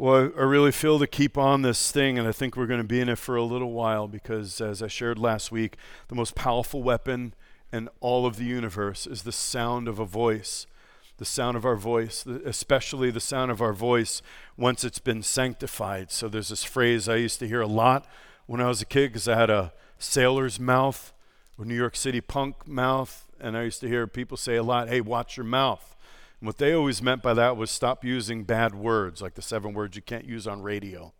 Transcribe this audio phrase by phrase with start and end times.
[0.00, 2.86] Well, I really feel to keep on this thing, and I think we're going to
[2.86, 6.36] be in it for a little while because, as I shared last week, the most
[6.36, 7.34] powerful weapon
[7.72, 10.68] in all of the universe is the sound of a voice.
[11.16, 14.22] The sound of our voice, especially the sound of our voice
[14.56, 16.12] once it's been sanctified.
[16.12, 18.06] So, there's this phrase I used to hear a lot
[18.46, 21.12] when I was a kid because I had a sailor's mouth
[21.58, 24.88] or New York City punk mouth, and I used to hear people say a lot,
[24.88, 25.96] hey, watch your mouth.
[26.40, 29.74] And what they always meant by that was stop using bad words, like the seven
[29.74, 31.12] words you can't use on radio.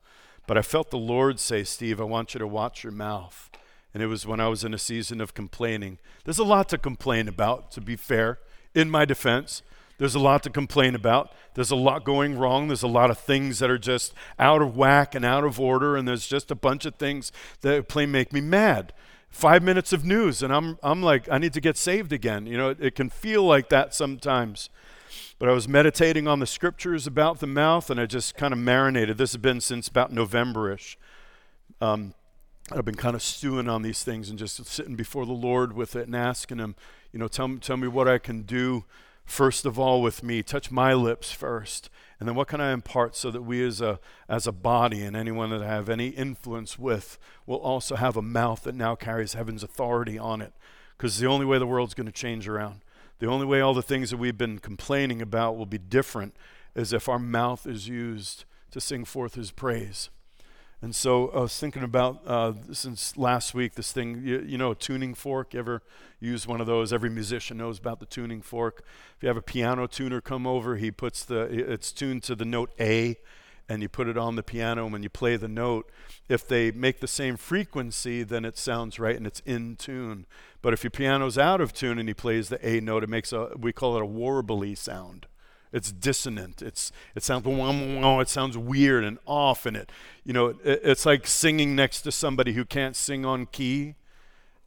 [0.47, 3.51] But I felt the Lord say, Steve, I want you to watch your mouth.
[3.93, 5.99] And it was when I was in a season of complaining.
[6.25, 8.39] There's a lot to complain about, to be fair,
[8.75, 9.63] in my defense.
[9.99, 11.33] There's a lot to complain about.
[11.55, 12.69] There's a lot going wrong.
[12.69, 15.97] There's a lot of things that are just out of whack and out of order,
[15.97, 17.33] and there's just a bunch of things
[17.63, 18.93] that plain make me mad.
[19.29, 22.47] Five minutes of news, and I'm, I'm like, I need to get saved again.
[22.47, 24.71] You know, it, it can feel like that sometimes.
[25.39, 28.59] But I was meditating on the scriptures about the mouth, and I just kind of
[28.59, 29.19] marinated.
[29.19, 30.97] This has been since about Novemberish.
[31.81, 32.15] Um,
[32.73, 35.95] I've been kind of stewing on these things and just sitting before the Lord with
[35.95, 36.75] it and asking Him,
[37.13, 38.85] you know, tell me, tell me what I can do
[39.25, 40.43] first of all with me.
[40.43, 44.01] Touch my lips first, and then what can I impart so that we as a
[44.29, 48.23] as a body and anyone that I have any influence with will also have a
[48.23, 50.53] mouth that now carries heaven's authority on it,
[50.97, 52.81] because the only way the world's going to change around.
[53.19, 56.35] The only way all the things that we've been complaining about will be different
[56.75, 60.11] is if our mouth is used to sing forth His praise.
[60.81, 64.71] And so I was thinking about uh, since last week this thing, you, you, know,
[64.71, 65.53] a tuning fork.
[65.53, 65.83] You ever
[66.21, 66.93] use one of those?
[66.93, 68.85] Every musician knows about the tuning fork.
[69.17, 72.45] If you have a piano tuner come over, he puts the it's tuned to the
[72.45, 73.17] note A,
[73.69, 74.85] and you put it on the piano.
[74.85, 75.91] And when you play the note,
[76.29, 80.27] if they make the same frequency, then it sounds right and it's in tune.
[80.61, 83.33] But if your piano's out of tune and he plays the A note, it makes
[83.33, 85.27] a we call it a warbly sound.
[85.73, 86.63] It's dissonant.
[86.63, 89.93] It's it sounds it sounds weird and off, and it
[90.25, 93.95] you know it, it's like singing next to somebody who can't sing on key.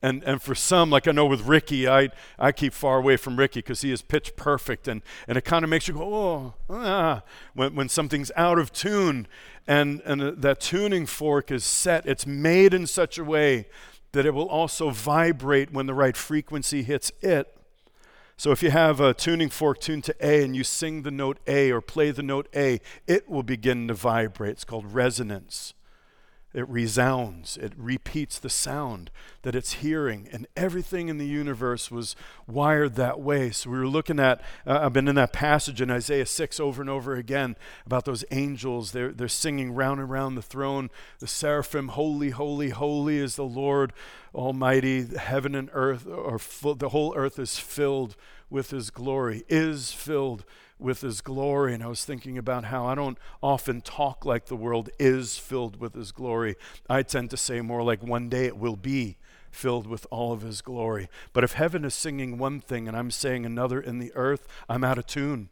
[0.04, 2.10] And and for some, like I know with Ricky, I
[2.40, 5.64] I keep far away from Ricky because he is pitch perfect, and and it kind
[5.64, 7.22] of makes you go oh ah
[7.54, 9.28] when when something's out of tune,
[9.68, 12.06] and and that tuning fork is set.
[12.08, 13.68] It's made in such a way
[14.12, 17.56] that it will also vibrate when the right frequency hits it.
[18.38, 21.38] So if you have a tuning fork tuned to A and you sing the note
[21.46, 24.52] A or play the note A, it will begin to vibrate.
[24.52, 25.74] It's called resonance.
[26.54, 29.10] It resounds, it repeats the sound
[29.44, 32.14] that it's hearing, and everything in the universe was
[32.46, 33.52] wired that way.
[33.52, 36.82] So we were looking at, uh, I've been in that passage in Isaiah 6 over
[36.82, 38.92] and over again about those angels.
[38.92, 40.90] They're, they're singing round and round the throne,
[41.20, 43.94] the seraphim, Holy, holy, holy is the Lord
[44.36, 45.06] Almighty.
[45.06, 48.18] Heaven and earth, are full, the whole earth is filled
[48.50, 50.44] with His glory, is filled
[50.82, 51.74] with his glory.
[51.74, 55.80] And I was thinking about how I don't often talk like the world is filled
[55.80, 56.56] with his glory.
[56.90, 59.18] I tend to say more like one day it will be
[59.52, 61.10] filled with all of his glory.
[61.34, 64.84] But if heaven is singing one thing and I'm saying another in the earth, I'm
[64.84, 65.50] out of tune.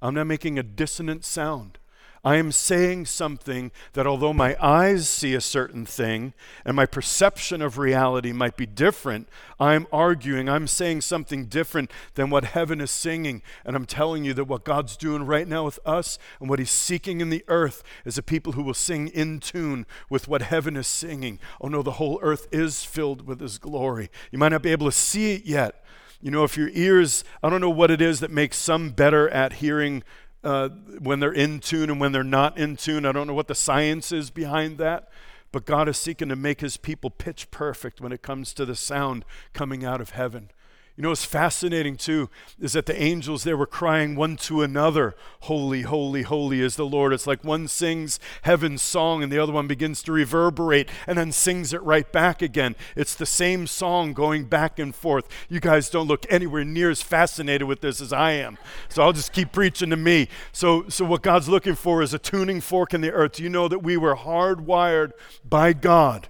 [0.00, 1.78] I'm not making a dissonant sound.
[2.24, 6.34] I am saying something that, although my eyes see a certain thing
[6.64, 9.28] and my perception of reality might be different,
[9.60, 13.42] I'm arguing, I'm saying something different than what heaven is singing.
[13.64, 16.70] And I'm telling you that what God's doing right now with us and what He's
[16.70, 20.76] seeking in the earth is a people who will sing in tune with what heaven
[20.76, 21.38] is singing.
[21.60, 24.10] Oh no, the whole earth is filled with His glory.
[24.30, 25.84] You might not be able to see it yet.
[26.20, 29.28] You know, if your ears, I don't know what it is that makes some better
[29.30, 30.02] at hearing
[30.48, 33.04] uh, when they're in tune and when they're not in tune.
[33.04, 35.10] I don't know what the science is behind that,
[35.52, 38.74] but God is seeking to make his people pitch perfect when it comes to the
[38.74, 40.50] sound coming out of heaven.
[40.98, 42.28] You know what's fascinating too
[42.58, 46.84] is that the angels there were crying one to another, Holy, holy, holy is the
[46.84, 47.12] Lord.
[47.12, 51.30] It's like one sings heaven's song and the other one begins to reverberate and then
[51.30, 52.74] sings it right back again.
[52.96, 55.28] It's the same song going back and forth.
[55.48, 58.58] You guys don't look anywhere near as fascinated with this as I am.
[58.88, 60.26] So I'll just keep preaching to me.
[60.50, 63.38] So, so what God's looking for is a tuning fork in the earth.
[63.38, 65.12] You know that we were hardwired
[65.48, 66.28] by God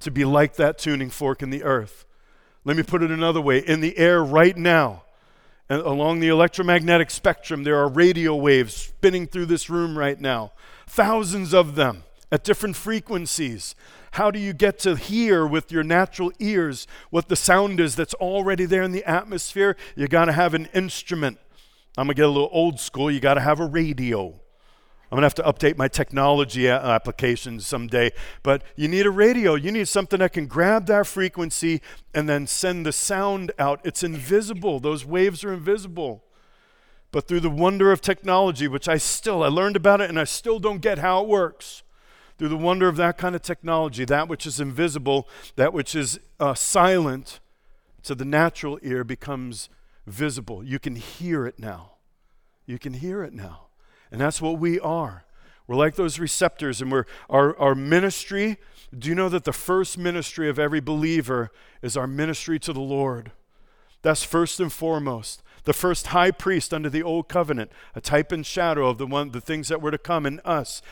[0.00, 2.04] to be like that tuning fork in the earth?
[2.64, 5.02] Let me put it another way in the air right now,
[5.68, 10.52] and along the electromagnetic spectrum, there are radio waves spinning through this room right now,
[10.86, 13.74] thousands of them at different frequencies.
[14.12, 18.14] How do you get to hear with your natural ears what the sound is that's
[18.14, 19.76] already there in the atmosphere?
[19.94, 21.38] You got to have an instrument.
[21.98, 23.10] I'm going to get a little old school.
[23.10, 24.40] You got to have a radio.
[25.14, 28.10] I'm going to have to update my technology applications someday.
[28.42, 29.54] But you need a radio.
[29.54, 31.82] You need something that can grab that frequency
[32.12, 33.80] and then send the sound out.
[33.84, 34.80] It's invisible.
[34.80, 36.24] Those waves are invisible.
[37.12, 40.24] but through the wonder of technology, which I still, I learned about it and I
[40.24, 41.84] still don't get how it works.
[42.36, 46.18] Through the wonder of that kind of technology, that which is invisible, that which is
[46.40, 47.38] uh, silent
[48.02, 49.68] to the natural ear becomes
[50.08, 50.64] visible.
[50.64, 51.92] You can hear it now.
[52.66, 53.68] You can hear it now.
[54.10, 55.24] And that's what we are.
[55.66, 58.58] We're like those receptors, and we're our, our ministry.
[58.96, 61.50] Do you know that the first ministry of every believer
[61.82, 63.32] is our ministry to the Lord?
[64.02, 65.42] That's first and foremost.
[65.64, 69.30] The first high priest under the old covenant, a type and shadow of the one
[69.30, 70.82] the things that were to come in us.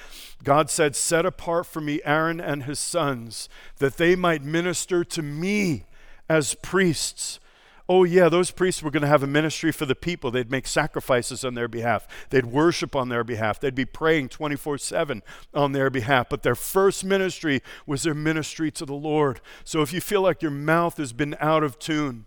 [0.43, 5.23] God said, Set apart for me Aaron and his sons, that they might minister to
[5.23, 5.85] me
[6.26, 7.38] as priests.
[7.94, 10.31] Oh, yeah, those priests were going to have a ministry for the people.
[10.31, 14.79] They'd make sacrifices on their behalf, they'd worship on their behalf, they'd be praying 24
[14.79, 15.23] 7
[15.53, 16.31] on their behalf.
[16.31, 19.43] But their first ministry was their ministry to the Lord.
[19.62, 22.25] So if you feel like your mouth has been out of tune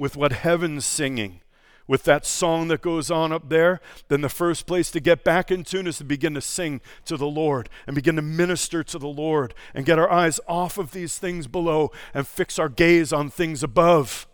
[0.00, 1.42] with what heaven's singing,
[1.86, 5.52] with that song that goes on up there, then the first place to get back
[5.52, 8.98] in tune is to begin to sing to the Lord and begin to minister to
[8.98, 13.12] the Lord and get our eyes off of these things below and fix our gaze
[13.12, 14.26] on things above.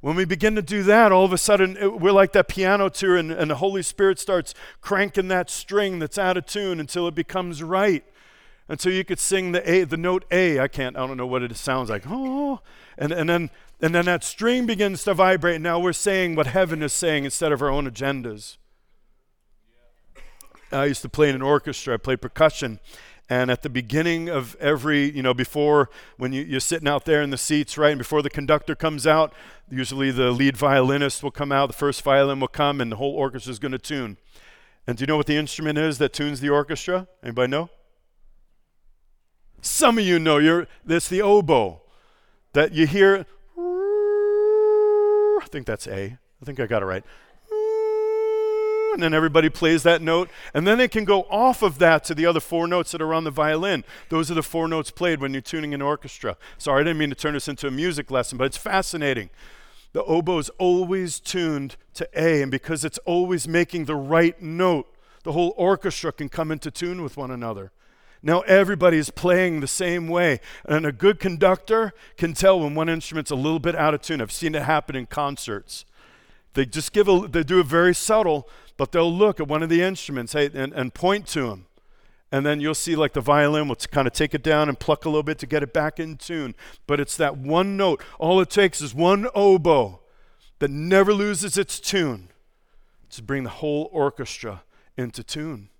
[0.00, 3.30] When we begin to do that, all of a sudden we're like that piano tune,
[3.30, 7.14] and, and the Holy Spirit starts cranking that string that's out of tune until it
[7.14, 8.04] becomes right.
[8.66, 10.60] Until you could sing the A, the note A.
[10.60, 12.04] I can't, I don't know what it sounds like.
[12.06, 12.60] Oh,
[12.96, 13.50] and, and then
[13.82, 15.60] and then that string begins to vibrate.
[15.60, 18.58] Now we're saying what heaven is saying instead of our own agendas.
[20.70, 22.78] I used to play in an orchestra, I played percussion.
[23.30, 27.22] And at the beginning of every, you know, before when you, you're sitting out there
[27.22, 29.32] in the seats, right, and before the conductor comes out,
[29.70, 33.14] usually the lead violinist will come out, the first violin will come, and the whole
[33.14, 34.16] orchestra is going to tune.
[34.84, 37.06] And do you know what the instrument is that tunes the orchestra?
[37.22, 37.70] Anybody know?
[39.62, 40.38] Some of you know.
[40.38, 41.82] You're, it's the oboe
[42.52, 43.26] that you hear.
[43.56, 46.18] I think that's A.
[46.42, 47.04] I think I got it right
[48.92, 50.28] and then everybody plays that note.
[50.54, 53.14] And then they can go off of that to the other four notes that are
[53.14, 53.84] on the violin.
[54.08, 56.36] Those are the four notes played when you're tuning an orchestra.
[56.58, 59.30] Sorry, I didn't mean to turn this into a music lesson, but it's fascinating.
[59.92, 64.86] The oboe is always tuned to A, and because it's always making the right note,
[65.24, 67.72] the whole orchestra can come into tune with one another.
[68.22, 70.40] Now everybody is playing the same way.
[70.64, 74.20] And a good conductor can tell when one instrument's a little bit out of tune.
[74.20, 75.84] I've seen it happen in concerts.
[76.54, 79.68] They just give a, they do it very subtle, but they'll look at one of
[79.68, 81.66] the instruments hey, and, and point to them.
[82.32, 85.04] And then you'll see like the violin will kind of take it down and pluck
[85.04, 86.54] a little bit to get it back in tune.
[86.86, 88.02] But it's that one note.
[88.18, 90.00] All it takes is one oboe
[90.60, 92.28] that never loses its tune
[93.10, 94.62] to bring the whole orchestra
[94.96, 95.70] into tune.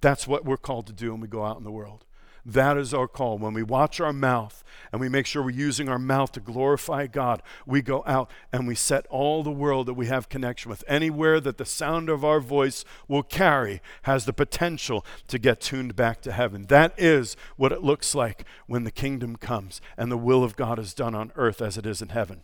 [0.00, 2.04] That's what we're called to do when we go out in the world.
[2.48, 3.36] That is our call.
[3.36, 7.06] When we watch our mouth and we make sure we're using our mouth to glorify
[7.06, 10.82] God, we go out and we set all the world that we have connection with.
[10.88, 15.94] Anywhere that the sound of our voice will carry has the potential to get tuned
[15.94, 16.64] back to heaven.
[16.68, 20.78] That is what it looks like when the kingdom comes and the will of God
[20.78, 22.40] is done on earth as it is in heaven.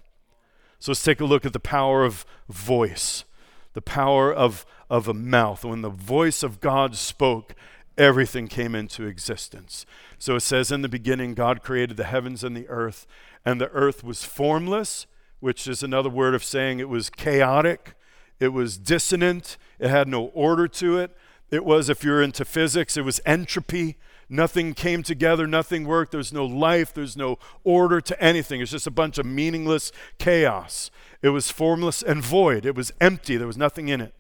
[0.81, 3.25] So let's take a look at the power of voice,
[3.73, 5.65] the power of, of a mouth.
[5.65, 7.55] When the voice of God spoke,
[7.97, 9.87] everything came into existence.
[10.19, 13.07] So it says, In the beginning, God created the heavens and the earth,
[13.45, 15.07] and the earth was formless,
[15.41, 17.95] which is another word of saying it was chaotic,
[18.41, 21.17] it was dissonant, it had no order to it.
[21.51, 23.97] It was, if you're into physics, it was entropy.
[24.29, 26.13] Nothing came together, nothing worked.
[26.13, 28.61] There's no life, there's no order to anything.
[28.61, 30.91] It's just a bunch of meaningless chaos.
[31.23, 32.67] It was formless and void.
[32.67, 34.15] It was empty, there was nothing in it.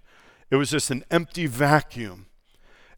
[0.50, 2.26] It was just an empty vacuum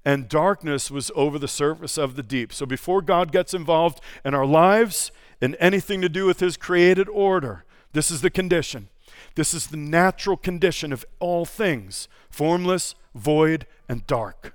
[0.07, 2.53] and darkness was over the surface of the deep.
[2.53, 5.11] So before God gets involved in our lives
[5.41, 8.89] and anything to do with his created order, this is the condition.
[9.35, 14.55] This is the natural condition of all things formless, void, and dark.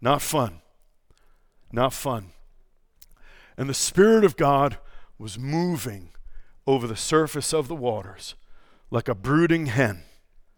[0.00, 0.62] Not fun.
[1.70, 2.30] Not fun.
[3.58, 4.78] And the Spirit of God
[5.18, 6.08] was moving
[6.66, 8.34] over the surface of the waters
[8.90, 10.04] like a brooding hen.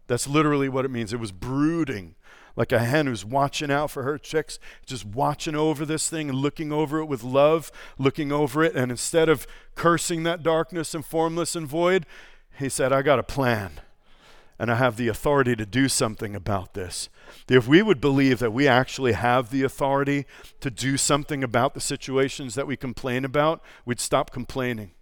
[0.06, 1.12] That's literally what it means.
[1.12, 2.14] It was brooding
[2.56, 6.38] like a hen who's watching out for her chicks, just watching over this thing and
[6.38, 8.75] looking over it with love, looking over it.
[8.75, 12.06] And instead of cursing that darkness and formless and void,
[12.58, 13.72] he said, I got a plan.
[14.58, 17.10] And I have the authority to do something about this.
[17.46, 20.25] If we would believe that we actually have the authority
[20.60, 24.92] to do something about the situations that we complain about, we'd stop complaining.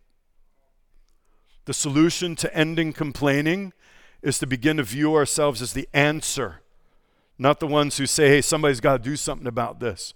[1.67, 3.73] The solution to ending complaining
[4.23, 6.63] is to begin to view ourselves as the answer
[7.39, 10.15] not the ones who say, hey, somebody's got to do something about this.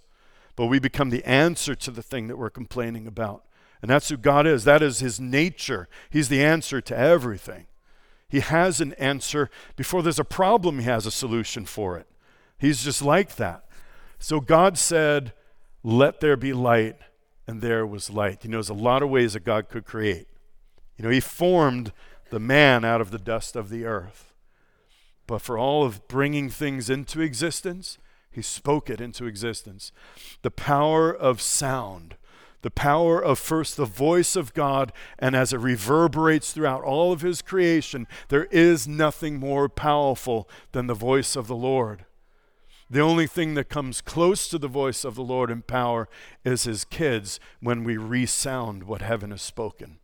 [0.55, 3.43] But we become the answer to the thing that we're complaining about.
[3.81, 4.63] And that's who God is.
[4.63, 5.87] That is his nature.
[6.09, 7.67] He's the answer to everything.
[8.29, 9.49] He has an answer.
[9.75, 12.07] Before there's a problem, He has a solution for it.
[12.57, 13.65] He's just like that.
[14.19, 15.33] So God said,
[15.83, 16.97] Let there be light,
[17.47, 18.43] and there was light.
[18.43, 20.27] You know, there's a lot of ways that God could create.
[20.95, 21.91] You know, He formed
[22.29, 24.28] the man out of the dust of the earth.
[25.29, 27.99] But for all of bringing things into existence,
[28.31, 29.91] He spoke it into existence.
[30.41, 32.15] The power of sound
[32.61, 37.21] the power of first the voice of God, and as it reverberates throughout all of
[37.21, 42.05] His creation, there is nothing more powerful than the voice of the Lord.
[42.89, 46.09] The only thing that comes close to the voice of the Lord in power
[46.43, 49.99] is His kids when we resound what heaven has spoken.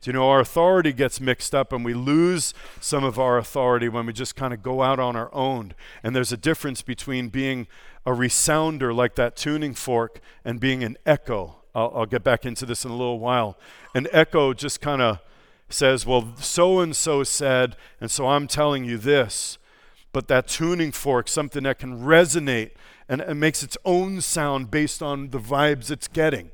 [0.00, 3.88] Do you know, our authority gets mixed up and we lose some of our authority
[3.88, 5.74] when we just kind of go out on our own.
[6.02, 7.66] And there's a difference between being
[8.06, 11.56] a resounder like that tuning fork and being an echo.
[11.74, 13.58] I'll, I'll get back into this in a little while.
[13.94, 15.18] An echo just kind of
[15.68, 19.58] says, well, so and so said, and so I'm telling you this.
[20.12, 22.70] But that tuning fork, something that can resonate
[23.06, 26.52] and, and makes its own sound based on the vibes it's getting.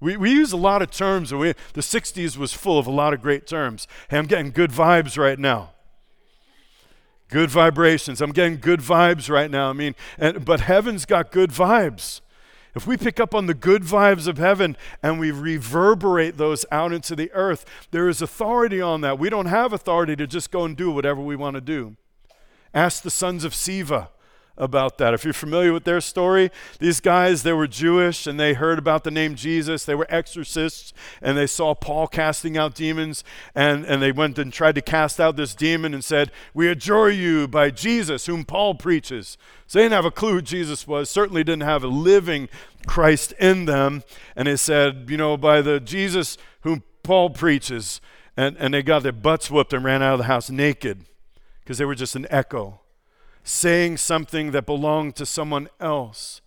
[0.00, 1.32] We, we use a lot of terms.
[1.32, 3.86] We, the 60s was full of a lot of great terms.
[4.08, 5.72] Hey, I'm getting good vibes right now.
[7.28, 8.20] Good vibrations.
[8.20, 9.70] I'm getting good vibes right now.
[9.70, 12.20] I mean, and, but heaven's got good vibes.
[12.74, 16.92] If we pick up on the good vibes of heaven and we reverberate those out
[16.92, 19.18] into the earth, there is authority on that.
[19.18, 21.96] We don't have authority to just go and do whatever we want to do.
[22.72, 24.08] Ask the sons of Sceva
[24.60, 25.14] about that.
[25.14, 29.02] If you're familiar with their story, these guys, they were Jewish and they heard about
[29.02, 29.84] the name Jesus.
[29.84, 33.24] They were exorcists and they saw Paul casting out demons
[33.54, 37.10] and, and they went and tried to cast out this demon and said, We adjure
[37.10, 39.38] you by Jesus, whom Paul preaches.
[39.66, 42.48] So they didn't have a clue who Jesus was, certainly didn't have a living
[42.86, 44.04] Christ in them.
[44.36, 48.00] And they said, You know, by the Jesus whom Paul preaches.
[48.36, 51.04] And, and they got their butts whooped and ran out of the house naked
[51.60, 52.79] because they were just an echo
[53.50, 56.40] saying something that belonged to someone else.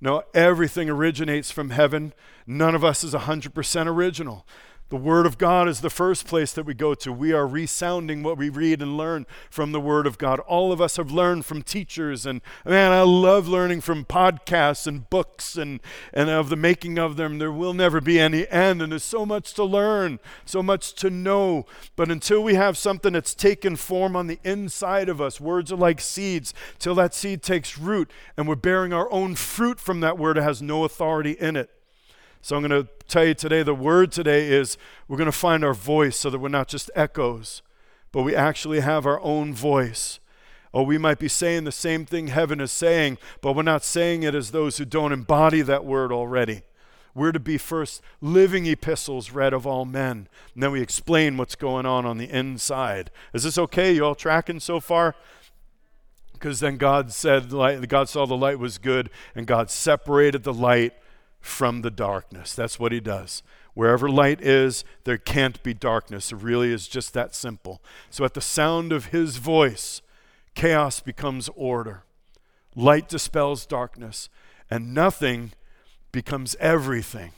[0.00, 2.12] No, everything originates from heaven.
[2.46, 4.46] None of us is 100% original.
[4.90, 7.10] The Word of God is the first place that we go to.
[7.10, 10.40] We are resounding what we read and learn from the Word of God.
[10.40, 15.08] All of us have learned from teachers, and man, I love learning from podcasts and
[15.08, 15.80] books and,
[16.12, 17.38] and of the making of them.
[17.38, 21.08] There will never be any end, and there's so much to learn, so much to
[21.08, 21.64] know.
[21.96, 25.76] But until we have something that's taken form on the inside of us, words are
[25.76, 26.52] like seeds.
[26.78, 30.42] Till that seed takes root and we're bearing our own fruit from that word, it
[30.42, 31.73] has no authority in it.
[32.44, 34.76] So I'm going to tell you today the word today is
[35.08, 37.62] we're going to find our voice so that we're not just echoes,
[38.12, 40.20] but we actually have our own voice.
[40.70, 44.24] Or we might be saying the same thing heaven is saying, but we're not saying
[44.24, 46.60] it as those who don't embody that word already.
[47.14, 50.28] We're to be first living epistles read of all men.
[50.52, 53.10] And then we explain what's going on on the inside.
[53.32, 53.94] Is this okay?
[53.94, 55.14] You all tracking so far?
[56.34, 57.48] Because then God said,
[57.88, 60.92] God saw the light was good, and God separated the light
[61.44, 62.54] from the darkness.
[62.54, 63.42] That's what he does.
[63.74, 66.32] Wherever light is, there can't be darkness.
[66.32, 67.82] It really is just that simple.
[68.08, 70.00] So, at the sound of his voice,
[70.54, 72.04] chaos becomes order.
[72.74, 74.30] Light dispels darkness,
[74.70, 75.52] and nothing
[76.12, 77.32] becomes everything.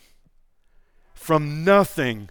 [1.12, 2.30] From nothing,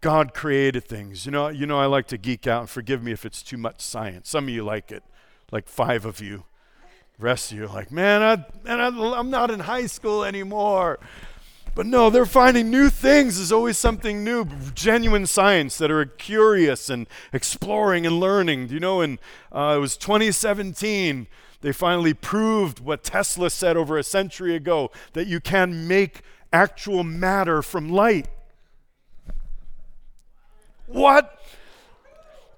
[0.00, 1.26] God created things.
[1.26, 3.58] You know, you know, I like to geek out, and forgive me if it's too
[3.58, 4.30] much science.
[4.30, 5.02] Some of you like it,
[5.50, 6.44] like five of you
[7.22, 8.88] rest of you are like, man, I, man I,
[9.18, 10.98] I'm not in high school anymore.
[11.74, 13.36] But no, they're finding new things.
[13.36, 18.68] There's always something new, genuine science that are curious and exploring and learning.
[18.68, 19.18] You know, in
[19.50, 21.26] uh, it was 2017,
[21.62, 26.20] they finally proved what Tesla said over a century ago that you can make
[26.52, 28.28] actual matter from light.
[30.86, 31.40] What?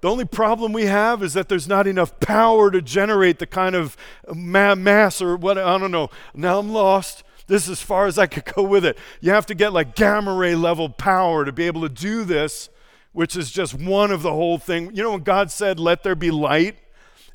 [0.05, 3.73] The only problem we have is that there's not enough power to generate the kind
[3.73, 3.97] of
[4.31, 6.11] ma- mass or what, I don't know.
[6.35, 7.23] Now I'm lost.
[7.47, 8.99] This is as far as I could go with it.
[9.19, 12.69] You have to get like gamma ray level power to be able to do this,
[13.13, 14.95] which is just one of the whole thing.
[14.95, 16.77] You know, when God said, let there be light,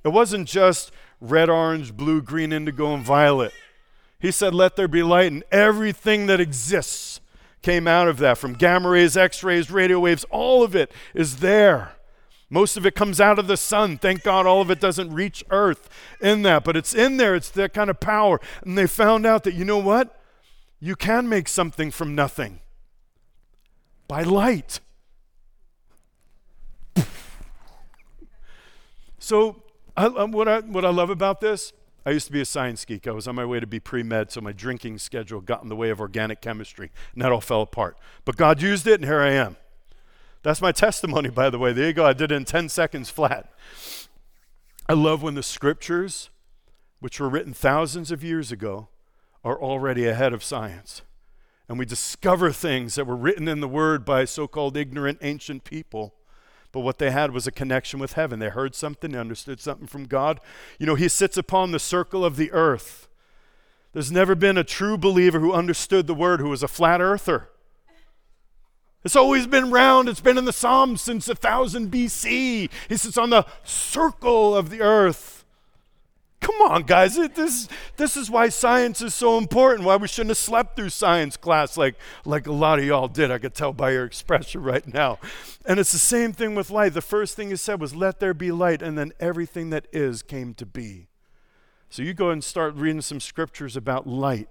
[0.04, 3.52] it wasn't just red, orange, blue, green, indigo, and violet.
[4.20, 7.20] He said, let there be light, and everything that exists
[7.62, 11.38] came out of that from gamma rays, x rays, radio waves, all of it is
[11.38, 11.96] there.
[12.52, 13.96] Most of it comes out of the sun.
[13.96, 15.88] Thank God all of it doesn't reach earth
[16.20, 17.36] in that, but it's in there.
[17.36, 18.40] It's that kind of power.
[18.62, 20.20] And they found out that, you know what?
[20.80, 22.58] You can make something from nothing
[24.08, 24.80] by light.
[29.20, 29.62] so,
[29.96, 31.72] I, what, I, what I love about this,
[32.04, 33.06] I used to be a science geek.
[33.06, 35.68] I was on my way to be pre med, so my drinking schedule got in
[35.68, 37.96] the way of organic chemistry, and that all fell apart.
[38.24, 39.56] But God used it, and here I am.
[40.42, 41.72] That's my testimony, by the way.
[41.72, 42.06] There you go.
[42.06, 43.52] I did it in 10 seconds flat.
[44.88, 46.30] I love when the scriptures,
[47.00, 48.88] which were written thousands of years ago,
[49.44, 51.02] are already ahead of science.
[51.68, 55.62] And we discover things that were written in the Word by so called ignorant ancient
[55.64, 56.14] people.
[56.72, 58.38] But what they had was a connection with heaven.
[58.38, 60.40] They heard something, they understood something from God.
[60.78, 63.08] You know, He sits upon the circle of the earth.
[63.92, 67.50] There's never been a true believer who understood the Word who was a flat earther.
[69.04, 70.08] It's always been round.
[70.08, 72.70] It's been in the Psalms since 1000 BC.
[72.88, 75.40] He sits on the circle of the earth.
[76.40, 77.18] Come on, guys.
[77.18, 80.88] It, this, this is why science is so important, why we shouldn't have slept through
[80.88, 83.30] science class like, like a lot of y'all did.
[83.30, 85.18] I could tell by your expression right now.
[85.66, 86.94] And it's the same thing with light.
[86.94, 90.22] The first thing he said was, Let there be light, and then everything that is
[90.22, 91.08] came to be.
[91.90, 94.48] So you go and start reading some scriptures about light.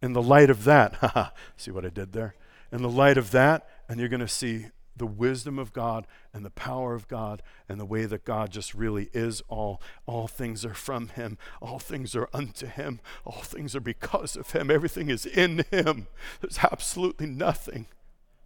[0.00, 2.34] In the light of that, see what I did there?
[2.72, 6.46] In the light of that, and you're going to see the wisdom of God and
[6.46, 9.82] the power of God and the way that God just really is all.
[10.06, 14.52] All things are from Him, all things are unto Him, all things are because of
[14.52, 16.06] Him, everything is in Him.
[16.40, 17.84] There's absolutely nothing.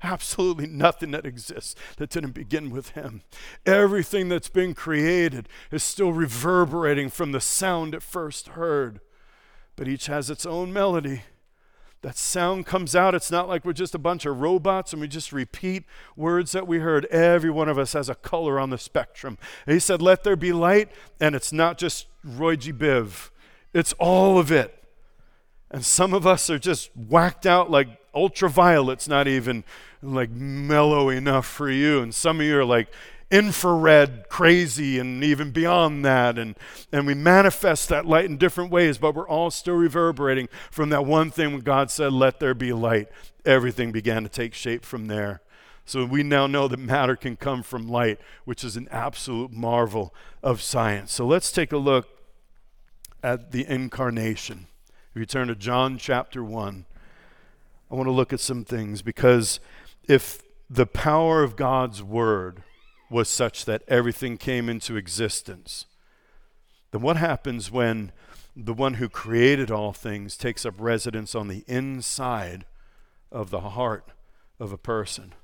[0.03, 3.23] Absolutely nothing that exists that didn't begin with Him.
[3.65, 8.99] Everything that's been created is still reverberating from the sound it first heard,
[9.77, 11.23] but each has its own melody
[12.07, 13.17] that sound comes out.
[13.17, 15.83] It's not like we're just a bunch of robots and we just repeat
[16.15, 17.05] words that we heard.
[17.07, 19.39] Every one of us has a color on the spectrum.
[19.67, 22.73] And he said, Let there be light, and it's not just Roy G.
[22.73, 23.31] Biv,
[23.75, 24.85] it's all of it.
[25.69, 29.65] And some of us are just whacked out like ultraviolet's not even
[30.01, 32.03] like mellow enough for you.
[32.03, 32.87] And some of you are like,
[33.31, 36.39] infrared crazy and even beyond that.
[36.39, 36.57] And,
[36.93, 41.05] and we manifest that light in different ways, but we're all still reverberating from that
[41.05, 43.09] one thing when God said, Let there be light.
[43.45, 45.41] Everything began to take shape from there.
[45.85, 50.13] So we now know that matter can come from light, which is an absolute marvel
[50.43, 51.13] of science.
[51.13, 52.09] So let's take a look
[53.23, 54.67] at the incarnation.
[55.15, 56.87] If you turn to John chapter 1,
[57.89, 59.61] I want to look at some things because
[60.09, 62.65] if the power of God's word
[63.11, 65.87] was such that everything came into existence.
[66.91, 68.13] Then what happens when
[68.57, 72.65] the one who created all things takes up residence on the inside
[73.31, 74.13] of the heart
[74.59, 75.35] of a person?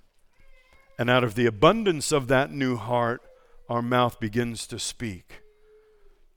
[0.99, 3.23] And out of the abundance of that new heart,
[3.69, 5.41] our mouth begins to speak.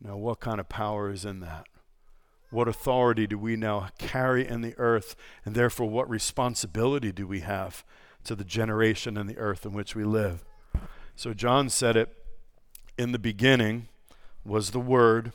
[0.01, 1.65] Now, what kind of power is in that?
[2.51, 5.15] What authority do we now carry in the earth?
[5.43, 7.83] And therefore, what responsibility do we have
[8.23, 10.45] to the generation and the earth in which we live?
[11.15, 12.15] So John said it
[12.97, 13.87] in the beginning
[14.43, 15.31] was the Word,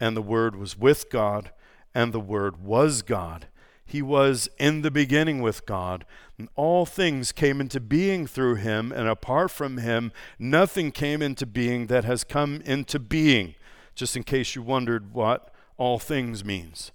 [0.00, 1.50] and the Word was with God,
[1.94, 3.46] and the Word was God.
[3.84, 6.04] He was in the beginning with God,
[6.38, 11.46] and all things came into being through him, and apart from him, nothing came into
[11.46, 13.54] being that has come into being.
[13.94, 16.90] Just in case you wondered what all things means,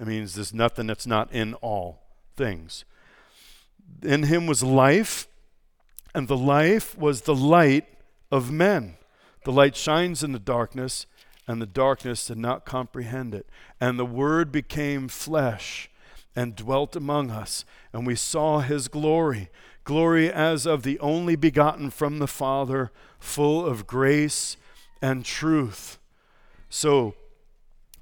[0.00, 2.02] it means there's nothing that's not in all
[2.34, 2.84] things.
[4.02, 5.28] In him was life,
[6.14, 7.86] and the life was the light
[8.30, 8.96] of men.
[9.44, 11.06] The light shines in the darkness,
[11.46, 13.46] and the darkness did not comprehend it.
[13.80, 15.90] And the Word became flesh
[16.36, 19.50] and dwelt among us, and we saw his glory
[19.88, 24.58] glory as of the only begotten from the Father, full of grace
[25.00, 25.98] and truth.
[26.68, 27.14] So,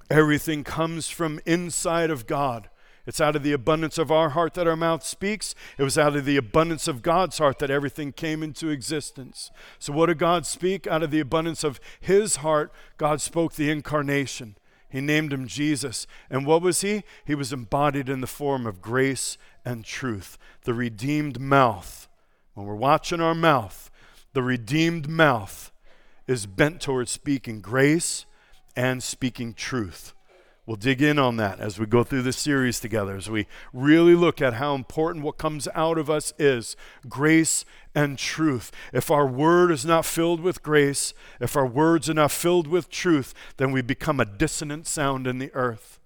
[0.09, 2.69] everything comes from inside of God.
[3.07, 5.55] It's out of the abundance of our heart that our mouth speaks.
[5.77, 9.49] It was out of the abundance of God's heart that everything came into existence.
[9.79, 10.85] So, what did God speak?
[10.85, 14.57] Out of the abundance of His heart, God spoke the incarnation.
[14.89, 16.07] He named him Jesus.
[16.29, 17.03] And what was he?
[17.25, 22.07] He was embodied in the form of grace and truth, the redeemed mouth.
[22.53, 23.91] When we're watching our mouth,
[24.33, 25.71] the redeemed mouth
[26.25, 28.25] is bent towards speaking grace
[28.75, 30.13] and speaking truth.
[30.67, 34.15] We'll dig in on that as we go through this series together, as we really
[34.15, 36.75] look at how important what comes out of us is
[37.07, 37.63] grace
[37.95, 38.69] and truth.
[38.91, 42.89] If our word is not filled with grace, if our words are not filled with
[42.89, 46.01] truth, then we become a dissonant sound in the earth.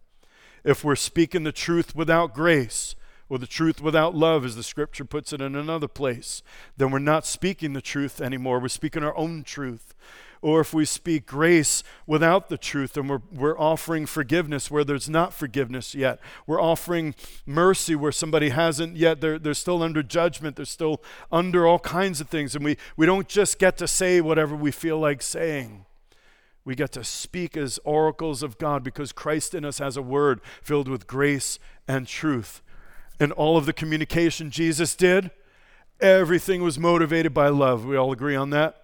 [0.64, 2.94] If we're speaking the truth without grace,
[3.30, 6.44] or the truth without love, as the scripture puts it in another place,
[6.78, 8.60] then we're not speaking the truth anymore.
[8.60, 9.96] We're speaking our own truth
[10.42, 15.10] or if we speak grace without the truth and we're, we're offering forgiveness where there's
[15.10, 16.20] not forgiveness yet.
[16.48, 17.14] We're offering
[17.46, 19.22] mercy where somebody hasn't yet.
[19.22, 20.56] They're, they're still under judgment.
[20.56, 21.02] They're still
[21.32, 22.56] under all kinds of things.
[22.56, 25.86] And we, we don't just get to say whatever we feel like saying.
[26.66, 30.42] We get to speak as oracles of God because Christ in us has a word
[30.62, 32.62] filled with grace and truth.
[33.20, 35.32] And all of the communication Jesus did,
[36.00, 37.86] Everything was motivated by love.
[37.86, 38.81] We all agree on that?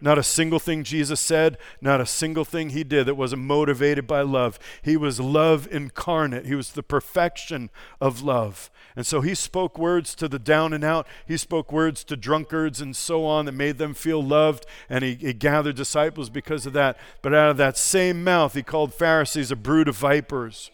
[0.00, 4.06] Not a single thing Jesus said, not a single thing he did that wasn't motivated
[4.06, 4.58] by love.
[4.82, 8.70] He was love incarnate, he was the perfection of love.
[8.94, 11.06] And so he spoke words to the down and out.
[11.26, 15.14] He spoke words to drunkards and so on that made them feel loved, and he,
[15.14, 16.98] he gathered disciples because of that.
[17.20, 20.70] But out of that same mouth, he called Pharisees a brood of vipers.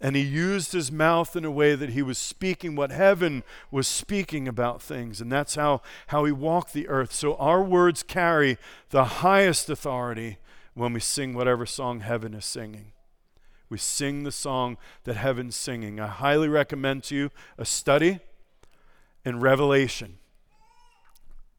[0.00, 3.86] And he used his mouth in a way that he was speaking what heaven was
[3.86, 5.20] speaking about things.
[5.20, 7.12] And that's how, how he walked the earth.
[7.12, 8.56] So our words carry
[8.88, 10.38] the highest authority
[10.72, 12.92] when we sing whatever song heaven is singing.
[13.68, 16.00] We sing the song that heaven's singing.
[16.00, 18.20] I highly recommend to you a study
[19.22, 20.16] in Revelation.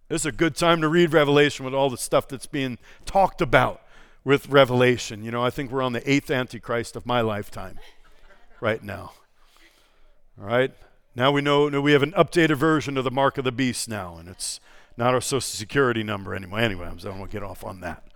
[0.10, 3.40] This is a good time to read Revelation with all the stuff that's being talked
[3.40, 3.82] about
[4.24, 5.24] with Revelation.
[5.24, 7.78] You know, I think we're on the eighth Antichrist of my lifetime
[8.62, 9.12] right now.
[10.40, 10.74] All right?
[11.16, 14.16] Now we know, we have an updated version of the mark of the beast now,
[14.18, 14.62] and it's
[14.96, 16.60] not our social security number anymore.
[16.60, 18.08] Anyway, I don't want to get off on that.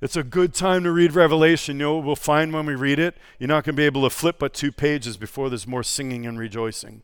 [0.00, 1.76] It's a good time to read Revelation.
[1.76, 3.16] You know we'll find when we read it?
[3.38, 6.24] You're not going to be able to flip but two pages before there's more singing
[6.24, 7.02] and rejoicing,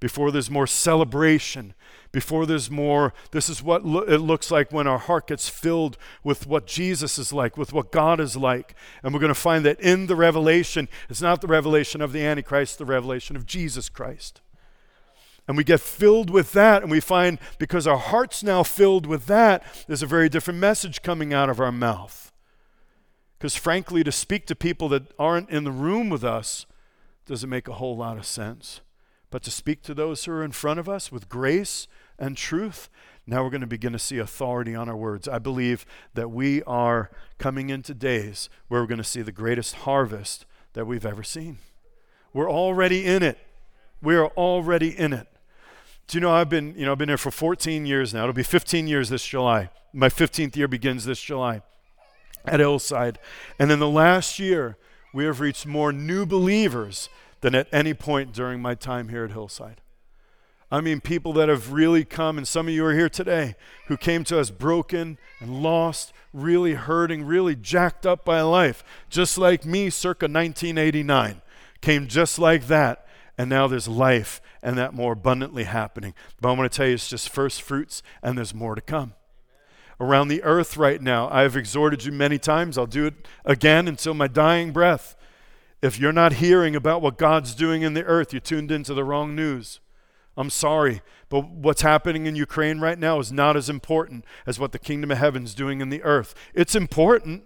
[0.00, 1.74] before there's more celebration,
[2.12, 3.14] before there's more.
[3.30, 7.18] This is what lo- it looks like when our heart gets filled with what Jesus
[7.18, 8.74] is like, with what God is like.
[9.02, 12.24] And we're going to find that in the revelation, it's not the revelation of the
[12.24, 14.40] Antichrist, the revelation of Jesus Christ.
[15.48, 19.26] And we get filled with that, and we find because our heart's now filled with
[19.26, 22.32] that, there's a very different message coming out of our mouth.
[23.38, 26.66] Because frankly, to speak to people that aren't in the room with us
[27.26, 28.80] doesn't make a whole lot of sense.
[29.30, 32.88] But to speak to those who are in front of us with grace and truth,
[33.26, 35.26] now we're going to begin to see authority on our words.
[35.26, 35.84] I believe
[36.14, 40.86] that we are coming into days where we're going to see the greatest harvest that
[40.86, 41.58] we've ever seen.
[42.32, 43.38] We're already in it.
[44.00, 45.26] We are already in it.
[46.06, 48.22] Do you know I've been, you know, I've been here for 14 years now.
[48.22, 49.70] It'll be 15 years this July.
[49.92, 51.62] My 15th year begins this July
[52.44, 53.18] at Hillside.
[53.58, 54.76] And in the last year,
[55.12, 57.08] we have reached more new believers
[57.40, 59.80] than at any point during my time here at Hillside.
[60.70, 63.54] I mean, people that have really come, and some of you are here today,
[63.86, 69.38] who came to us broken and lost, really hurting, really jacked up by life, just
[69.38, 71.40] like me circa 1989.
[71.80, 73.06] Came just like that,
[73.38, 76.14] and now there's life and that more abundantly happening.
[76.40, 79.14] But I want to tell you, it's just first fruits, and there's more to come.
[80.00, 82.76] Around the earth right now, I have exhorted you many times.
[82.76, 85.16] I'll do it again until my dying breath.
[85.82, 89.04] If you're not hearing about what God's doing in the earth, you're tuned into the
[89.04, 89.80] wrong news.
[90.36, 94.72] I'm sorry, but what's happening in Ukraine right now is not as important as what
[94.72, 96.34] the kingdom of heaven is doing in the earth.
[96.54, 97.44] It's important.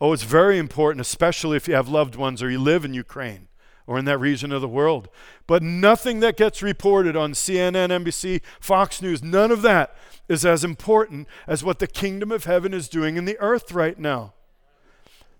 [0.00, 3.48] Oh, it's very important, especially if you have loved ones or you live in Ukraine
[3.88, 5.08] or in that region of the world.
[5.46, 9.96] But nothing that gets reported on CNN, NBC, Fox News, none of that
[10.28, 13.98] is as important as what the kingdom of heaven is doing in the earth right
[13.98, 14.34] now.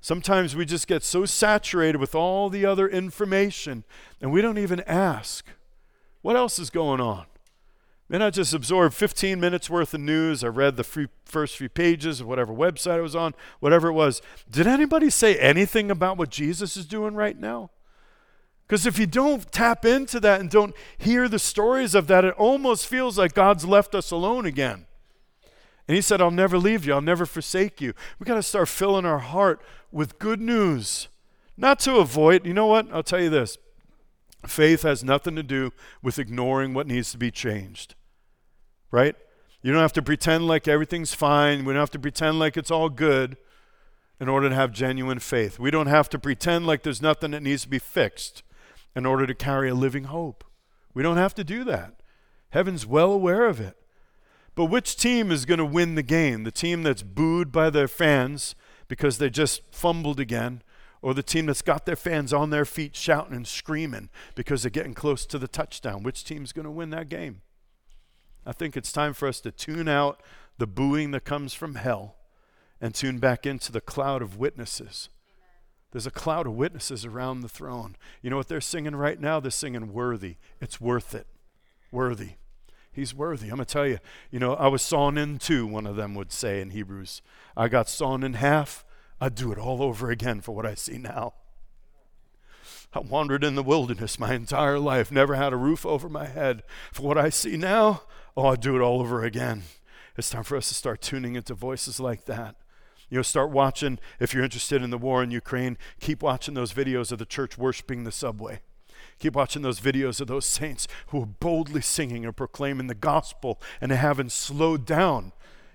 [0.06, 3.82] Sometimes we just get so saturated with all the other information
[4.20, 5.44] and we don't even ask.
[6.22, 7.26] What else is going on?
[8.08, 10.44] Then I just absorbed 15 minutes worth of news.
[10.44, 13.94] I read the free, first few pages of whatever website I was on, whatever it
[13.94, 14.22] was.
[14.48, 17.72] Did anybody say anything about what Jesus is doing right now?
[18.68, 22.34] Because if you don't tap into that and don't hear the stories of that, it
[22.34, 24.86] almost feels like God's left us alone again.
[25.88, 27.94] And He said, I'll never leave you, I'll never forsake you.
[28.18, 29.60] We've got to start filling our heart
[29.92, 31.08] with good news,
[31.56, 32.46] not to avoid.
[32.46, 32.88] You know what?
[32.92, 33.58] I'll tell you this
[34.46, 35.72] Faith has nothing to do
[36.02, 37.94] with ignoring what needs to be changed.
[38.90, 39.16] Right?
[39.62, 41.64] You don't have to pretend like everything's fine.
[41.64, 43.36] We don't have to pretend like it's all good
[44.20, 45.58] in order to have genuine faith.
[45.58, 48.42] We don't have to pretend like there's nothing that needs to be fixed
[48.94, 50.44] in order to carry a living hope.
[50.94, 52.00] We don't have to do that.
[52.50, 53.76] Heaven's well aware of it.
[54.56, 56.42] But which team is going to win the game?
[56.42, 58.56] The team that's booed by their fans
[58.88, 60.62] because they just fumbled again,
[61.02, 64.70] or the team that's got their fans on their feet shouting and screaming because they're
[64.70, 66.02] getting close to the touchdown.
[66.02, 67.42] Which team's going to win that game?
[68.46, 70.22] I think it's time for us to tune out
[70.56, 72.16] the booing that comes from hell
[72.80, 75.10] and tune back into the cloud of witnesses.
[75.92, 77.96] There's a cloud of witnesses around the throne.
[78.22, 79.38] You know what they're singing right now?
[79.38, 80.36] They're singing worthy.
[80.60, 81.26] It's worth it.
[81.92, 82.36] Worthy.
[82.96, 83.50] He's worthy.
[83.50, 83.98] I'm going to tell you,
[84.30, 87.20] you know, I was sawn in two, one of them would say in Hebrews.
[87.54, 88.86] I got sawn in half.
[89.20, 91.34] I'd do it all over again for what I see now.
[92.94, 96.62] I wandered in the wilderness my entire life, never had a roof over my head.
[96.90, 98.04] For what I see now,
[98.34, 99.64] oh, I'd do it all over again.
[100.16, 102.56] It's time for us to start tuning into voices like that.
[103.10, 106.72] You know, start watching, if you're interested in the war in Ukraine, keep watching those
[106.72, 108.60] videos of the church worshiping the subway.
[109.18, 113.60] Keep watching those videos of those saints who are boldly singing and proclaiming the gospel
[113.80, 115.32] and haven't slowed down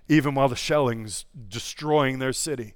[0.08, 2.73] even while the shelling's destroying their city.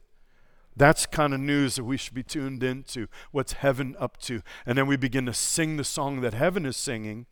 [0.78, 3.08] That's kind of news that we should be tuned into.
[3.32, 4.42] What's heaven up to?
[4.66, 7.26] And then we begin to sing the song that heaven is singing.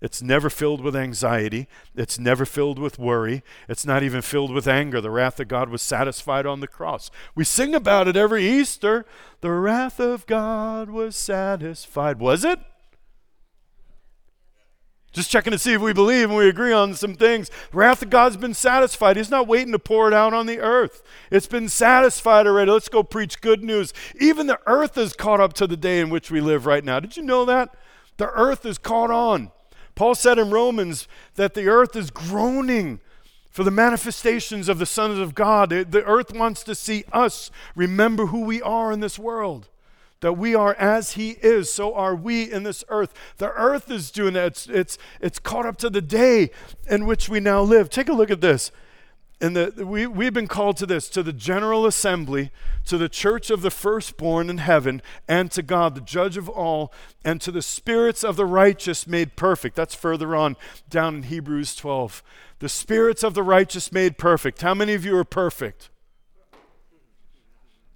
[0.00, 1.68] It's never filled with anxiety.
[1.94, 3.42] It's never filled with worry.
[3.66, 5.00] It's not even filled with anger.
[5.00, 7.10] The wrath of God was satisfied on the cross.
[7.34, 9.06] We sing about it every Easter.
[9.40, 12.18] The wrath of God was satisfied.
[12.18, 12.58] Was it?
[15.16, 17.48] Just checking to see if we believe and we agree on some things.
[17.48, 19.16] The wrath of God's been satisfied.
[19.16, 21.02] He's not waiting to pour it out on the earth.
[21.30, 22.70] It's been satisfied already.
[22.70, 23.94] Let's go preach good news.
[24.20, 27.00] Even the earth is caught up to the day in which we live right now.
[27.00, 27.74] Did you know that?
[28.18, 29.52] The earth is caught on.
[29.96, 33.00] Paul said in Romans that the earth is groaning
[33.50, 35.70] for the manifestations of the sons of God.
[35.70, 39.68] The earth wants to see us remember who we are in this world
[40.20, 43.12] that we are as he is, so are we in this earth.
[43.36, 44.46] The earth is doing that.
[44.46, 46.50] It's, it's, it's caught up to the day
[46.88, 47.90] in which we now live.
[47.90, 48.70] Take a look at this.
[49.38, 52.50] And the, we, we've been called to this, to the general assembly,
[52.86, 56.90] to the church of the firstborn in heaven, and to God, the judge of all,
[57.22, 59.76] and to the spirits of the righteous made perfect.
[59.76, 60.56] That's further on
[60.88, 62.22] down in Hebrews 12.
[62.60, 64.62] The spirits of the righteous made perfect.
[64.62, 65.90] How many of you are perfect?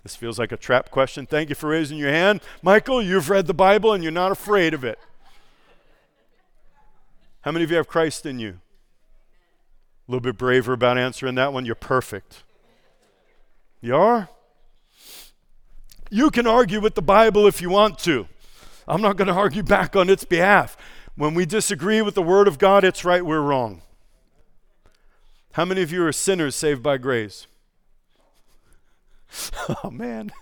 [0.03, 1.25] This feels like a trap question.
[1.25, 2.41] Thank you for raising your hand.
[2.63, 4.99] Michael, you've read the Bible and you're not afraid of it.
[7.43, 8.61] How many of you have Christ in you?
[10.11, 11.65] A little bit braver about answering that one.
[11.65, 12.43] You're perfect.
[13.81, 14.29] You are?
[16.11, 18.27] You can argue with the Bible if you want to.
[18.89, 20.77] I'm not going to argue back on its behalf.
[21.15, 23.83] When we disagree with the Word of God, it's right, we're wrong.
[25.53, 27.47] How many of you are sinners saved by grace?
[29.85, 30.33] oh, man.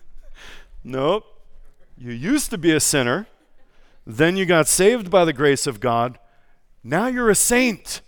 [0.83, 1.27] Nope.
[1.99, 3.27] You used to be a sinner,
[4.07, 6.19] then you got saved by the grace of God.
[6.83, 8.01] Now you're a saint.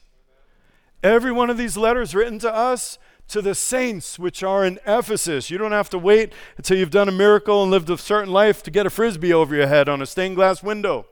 [1.03, 5.51] Every one of these letters written to us, to the saints which are in Ephesus.
[5.51, 8.63] You don't have to wait until you've done a miracle and lived a certain life
[8.65, 11.07] to get a frisbee over your head on a stained glass window.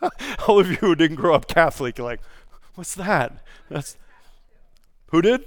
[0.46, 2.20] All of you who didn't grow up Catholic, you're like,
[2.76, 3.44] what's that?
[3.68, 3.96] That's
[5.08, 5.44] who did?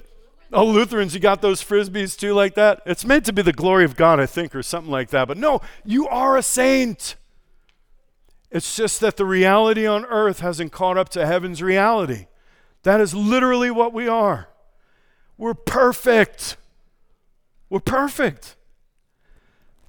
[0.52, 2.82] Oh, Lutherans, you got those frisbees too, like that?
[2.86, 5.28] It's meant to be the glory of God, I think, or something like that.
[5.28, 7.16] But no, you are a saint.
[8.52, 12.28] It's just that the reality on earth hasn't caught up to heaven's reality.
[12.86, 14.48] That is literally what we are.
[15.40, 16.56] We're perfect.
[17.68, 18.56] We're perfect.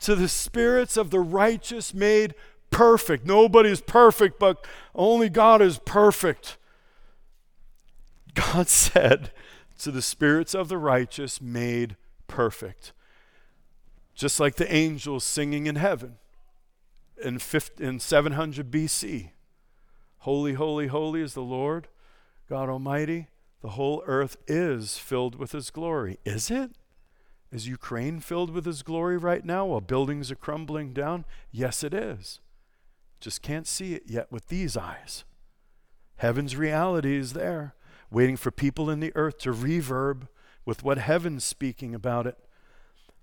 [0.00, 2.34] To the spirits of the righteous made
[2.70, 3.26] perfect.
[3.26, 6.56] Nobody is perfect, but only God is perfect.
[8.32, 9.30] God said,
[9.80, 11.96] to the spirits of the righteous made
[12.28, 12.94] perfect.
[14.14, 16.16] Just like the angels singing in heaven
[17.22, 19.32] in, 700 BC.
[20.20, 21.88] Holy, holy, holy is the Lord
[22.48, 23.28] God Almighty.
[23.62, 26.18] The whole earth is filled with His glory.
[26.24, 26.72] Is it?
[27.50, 31.24] Is Ukraine filled with His glory right now while buildings are crumbling down?
[31.50, 32.40] Yes, it is.
[33.20, 35.24] Just can't see it yet with these eyes.
[36.16, 37.74] Heaven's reality is there
[38.10, 40.28] waiting for people in the earth to reverb
[40.64, 42.38] with what heaven's speaking about it.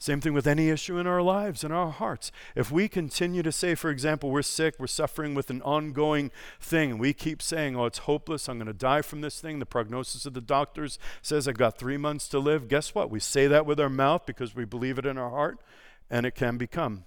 [0.03, 2.29] Same thing with any issue in our lives, in our hearts.
[2.57, 6.91] If we continue to say, for example, we're sick, we're suffering with an ongoing thing,
[6.91, 9.65] and we keep saying, oh, it's hopeless, I'm going to die from this thing, the
[9.65, 13.09] prognosis of the doctors says I've got three months to live, guess what?
[13.09, 15.63] We say that with our mouth because we believe it in our heart,
[16.09, 17.05] and it can become.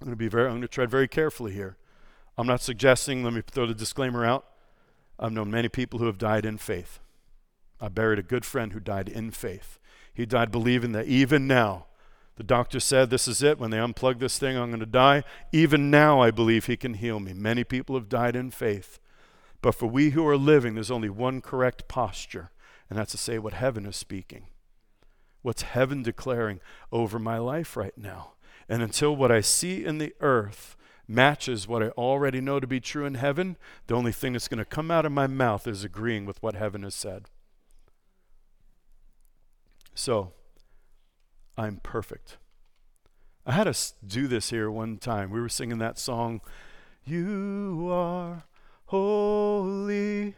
[0.00, 1.78] I'm going to be very, I'm going to tread very carefully here.
[2.38, 4.46] I'm not suggesting, let me throw the disclaimer out.
[5.18, 7.00] I've known many people who have died in faith.
[7.80, 9.80] I buried a good friend who died in faith.
[10.14, 11.86] He died believing that even now,
[12.40, 13.58] the doctor said, This is it.
[13.58, 15.24] When they unplug this thing, I'm going to die.
[15.52, 17.34] Even now, I believe he can heal me.
[17.34, 18.98] Many people have died in faith.
[19.60, 22.50] But for we who are living, there's only one correct posture,
[22.88, 24.46] and that's to say what heaven is speaking.
[25.42, 28.32] What's heaven declaring over my life right now?
[28.70, 32.80] And until what I see in the earth matches what I already know to be
[32.80, 35.84] true in heaven, the only thing that's going to come out of my mouth is
[35.84, 37.26] agreeing with what heaven has said.
[39.94, 40.32] So,
[41.60, 42.38] I'm perfect.
[43.44, 45.30] I had us do this here one time.
[45.30, 46.40] We were singing that song,
[47.04, 48.44] You are
[48.86, 50.36] holy,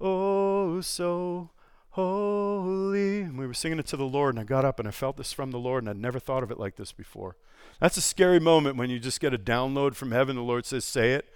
[0.00, 1.50] oh so
[1.90, 3.20] holy.
[3.20, 5.16] And we were singing it to the Lord, and I got up and I felt
[5.16, 7.36] this from the Lord, and I'd never thought of it like this before.
[7.78, 10.34] That's a scary moment when you just get a download from heaven.
[10.34, 11.32] The Lord says, Say it.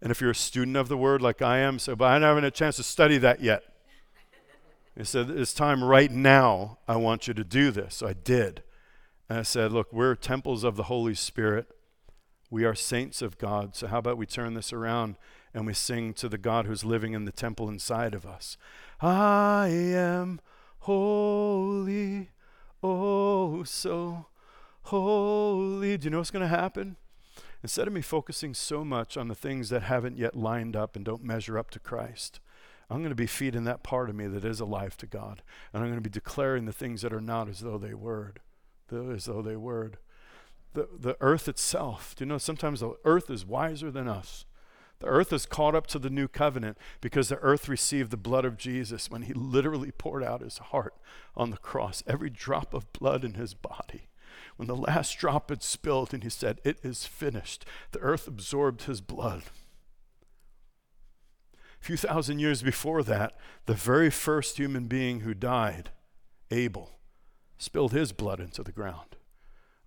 [0.00, 2.44] And if you're a student of the word like I am, so, but I haven't
[2.44, 3.64] had a chance to study that yet.
[4.96, 6.78] He said, It's time right now.
[6.86, 7.96] I want you to do this.
[7.96, 8.62] So I did.
[9.28, 11.68] And I said, Look, we're temples of the Holy Spirit.
[12.50, 13.76] We are saints of God.
[13.76, 15.16] So, how about we turn this around
[15.52, 18.56] and we sing to the God who's living in the temple inside of us?
[19.00, 20.40] I am
[20.80, 22.30] holy,
[22.82, 24.26] oh, so
[24.84, 25.98] holy.
[25.98, 26.96] Do you know what's going to happen?
[27.62, 31.04] Instead of me focusing so much on the things that haven't yet lined up and
[31.04, 32.40] don't measure up to Christ,
[32.88, 35.42] I'm going to be feeding that part of me that is alive to God.
[35.72, 38.34] And I'm going to be declaring the things that are not as though they were,
[38.92, 39.92] as though they were.
[40.74, 44.44] The, the earth itself, do you know, sometimes the earth is wiser than us.
[45.00, 48.44] The earth is caught up to the new covenant because the earth received the blood
[48.44, 50.94] of Jesus when he literally poured out his heart
[51.36, 54.08] on the cross, every drop of blood in his body.
[54.56, 58.82] When the last drop had spilled and he said, It is finished, the earth absorbed
[58.82, 59.44] his blood.
[61.80, 65.90] A few thousand years before that, the very first human being who died,
[66.50, 66.97] Abel,
[67.58, 69.16] spilled his blood into the ground.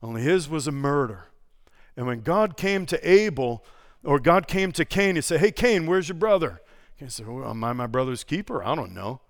[0.03, 1.27] Only his was a murder.
[1.95, 3.65] And when God came to Abel,
[4.03, 6.61] or God came to Cain, he said, Hey, Cain, where's your brother?
[6.97, 8.63] Cain said, well, Am I my brother's keeper?
[8.63, 9.21] I don't know.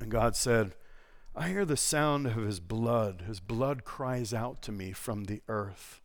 [0.00, 0.74] And God said,
[1.34, 3.24] I hear the sound of his blood.
[3.26, 6.00] His blood cries out to me from the earth.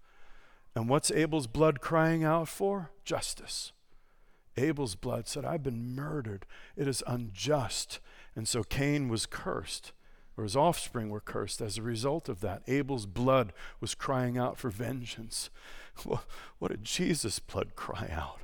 [0.76, 2.92] And what's Abel's blood crying out for?
[3.04, 3.72] Justice.
[4.58, 6.46] Abel's blood said, I've been murdered.
[6.76, 8.00] It is unjust.
[8.36, 9.94] And so Cain was cursed,
[10.38, 12.62] or his offspring were cursed as a result of that.
[12.68, 15.50] Abel's blood was crying out for vengeance.
[16.60, 18.40] What did Jesus' blood cry out?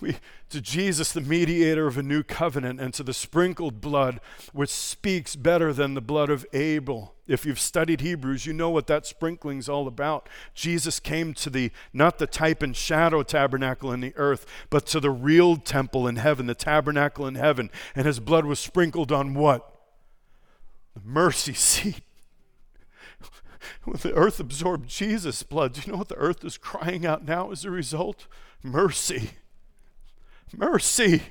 [0.00, 0.16] We,
[0.50, 4.20] to Jesus, the mediator of a new covenant, and to the sprinkled blood,
[4.52, 7.14] which speaks better than the blood of Abel.
[7.28, 10.28] If you've studied Hebrews, you know what that sprinkling's all about.
[10.52, 15.00] Jesus came to the, not the type and shadow tabernacle in the earth, but to
[15.00, 17.70] the real temple in heaven, the tabernacle in heaven.
[17.94, 19.73] And his blood was sprinkled on what?
[20.94, 22.00] The mercy seat.
[23.84, 27.24] When the earth absorbed Jesus' blood, do you know what the earth is crying out
[27.24, 28.26] now as a result?
[28.62, 29.30] Mercy.
[30.56, 31.22] Mercy.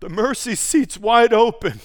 [0.00, 1.80] The mercy seat's wide open.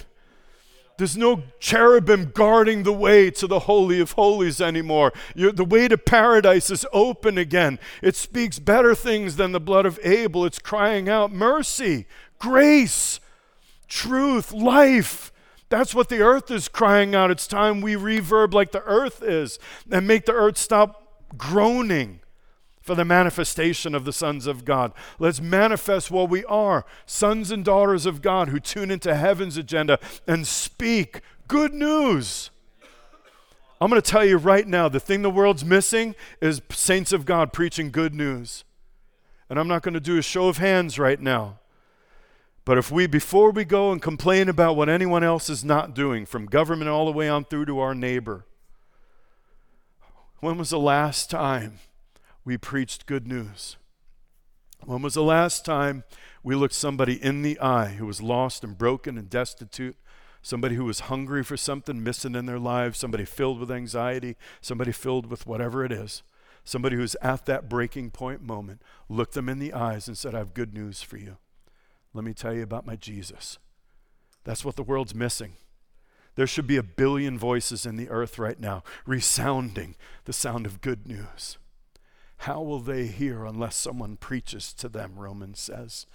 [0.98, 5.12] There's no cherubim guarding the way to the Holy of Holies anymore.
[5.36, 7.80] You're, the way to paradise is open again.
[8.02, 10.46] It speaks better things than the blood of Abel.
[10.46, 12.06] It's crying out mercy,
[12.40, 13.20] grace,
[13.90, 15.34] truth, life.
[15.70, 17.32] That's what the earth is crying out.
[17.32, 19.60] It's time we reverb like the earth is
[19.92, 22.20] and make the earth stop groaning
[22.82, 24.94] for the manifestation of the sons of God.
[25.18, 29.98] Let's manifest what we are sons and daughters of God who tune into heaven's agenda
[30.28, 32.52] and speak good news.
[33.82, 37.26] I'm going to tell you right now the thing the world's missing is saints of
[37.26, 38.64] God preaching good news.
[39.50, 41.60] And I'm not going to do a show of hands right now.
[42.66, 46.26] But if we, before we go and complain about what anyone else is not doing,
[46.26, 48.46] from government all the way on through to our neighbor,
[50.40, 51.80] when was the last time
[52.44, 53.78] we preached good news?
[54.84, 56.04] When was the last time
[56.44, 59.96] we looked somebody in the eye who was lost and broken and destitute?
[60.42, 64.92] Somebody who was hungry for something missing in their lives, somebody filled with anxiety, somebody
[64.92, 66.22] filled with whatever it is,
[66.64, 70.40] somebody who's at that breaking point moment, looked them in the eyes and said, I
[70.40, 71.38] have good news for you.
[72.16, 73.60] Let me tell you about my Jesus.
[74.46, 75.54] That's what the world's missing.
[76.36, 80.82] There should be a billion voices in the earth right now resounding the sound of
[80.82, 81.58] good news.
[82.40, 85.14] How will they hear unless someone preaches to them?
[85.18, 86.06] Romans says.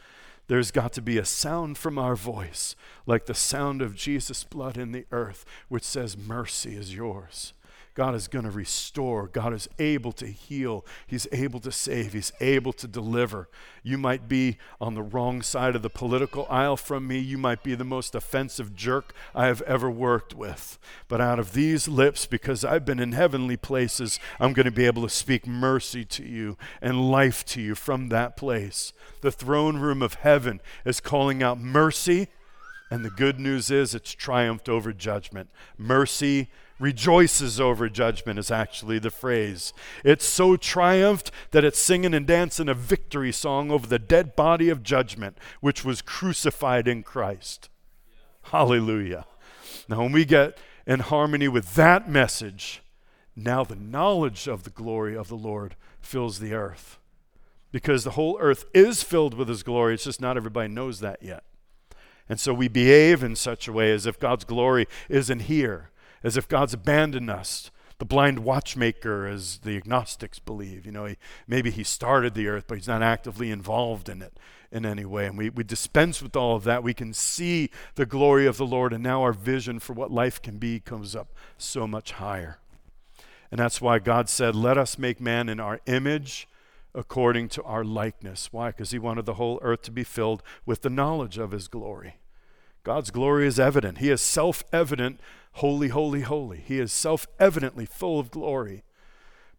[0.46, 2.74] There's got to be a sound from our voice,
[3.06, 7.52] like the sound of Jesus' blood in the earth, which says, Mercy is yours.
[7.94, 9.26] God is going to restore.
[9.26, 10.85] God is able to heal.
[11.07, 12.12] He's able to save.
[12.12, 13.48] He's able to deliver.
[13.83, 17.18] You might be on the wrong side of the political aisle from me.
[17.18, 20.79] You might be the most offensive jerk I have ever worked with.
[21.09, 24.87] But out of these lips, because I've been in heavenly places, I'm going to be
[24.87, 28.92] able to speak mercy to you and life to you from that place.
[29.20, 32.29] The throne room of heaven is calling out mercy.
[32.90, 35.48] And the good news is it's triumphed over judgment.
[35.79, 36.48] Mercy
[36.81, 39.73] rejoices over judgment, is actually the phrase.
[40.03, 44.71] It's so triumphed that it's singing and dancing a victory song over the dead body
[44.71, 47.69] of judgment, which was crucified in Christ.
[48.45, 49.26] Hallelujah.
[49.89, 52.83] Now, when we get in harmony with that message,
[53.37, 56.99] now the knowledge of the glory of the Lord fills the earth.
[57.70, 61.22] Because the whole earth is filled with His glory, it's just not everybody knows that
[61.22, 61.45] yet.
[62.28, 65.89] And so we behave in such a way as if God's glory isn't here
[66.23, 67.71] as if God's abandoned us.
[67.99, 70.87] The blind watchmaker, as the agnostics believe.
[70.87, 71.16] You know, he,
[71.47, 74.39] maybe he started the earth, but he's not actively involved in it
[74.73, 75.27] in any way.
[75.27, 76.83] And we, we dispense with all of that.
[76.83, 80.41] We can see the glory of the Lord, and now our vision for what life
[80.41, 82.59] can be comes up so much higher.
[83.51, 86.49] And that's why God said, Let us make man in our image
[86.95, 88.49] according to our likeness.
[88.53, 88.68] Why?
[88.68, 92.16] Because he wanted the whole earth to be filled with the knowledge of his glory.
[92.83, 93.99] God's glory is evident.
[93.99, 95.20] He is self evident,
[95.55, 96.59] holy, holy, holy.
[96.59, 98.83] He is self evidently full of glory.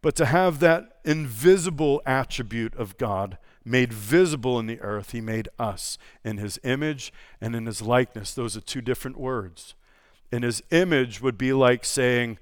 [0.00, 5.48] But to have that invisible attribute of God made visible in the earth, He made
[5.58, 8.34] us in His image and in His likeness.
[8.34, 9.74] Those are two different words.
[10.32, 12.38] In His image would be like saying,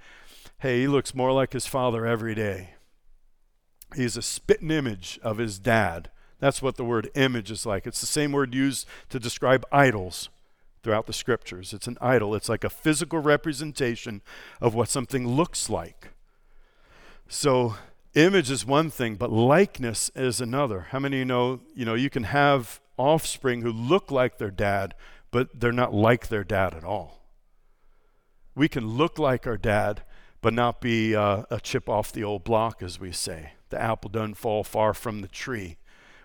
[0.61, 2.75] hey, he looks more like his father every day.
[3.97, 6.11] He's a spitting image of his dad.
[6.39, 7.87] That's what the word image is like.
[7.87, 10.29] It's the same word used to describe idols
[10.83, 11.73] throughout the scriptures.
[11.73, 14.23] It's an idol, it's like a physical representation
[14.61, 16.09] of what something looks like.
[17.29, 17.77] So,
[18.15, 20.89] image is one thing, but likeness is another.
[20.91, 24.95] How many you know, you know, you can have offspring who look like their dad,
[25.31, 27.23] but they're not like their dad at all.
[28.55, 30.03] We can look like our dad,
[30.43, 33.53] but not be uh, a chip off the old block, as we say.
[33.71, 35.77] The apple doesn't fall far from the tree.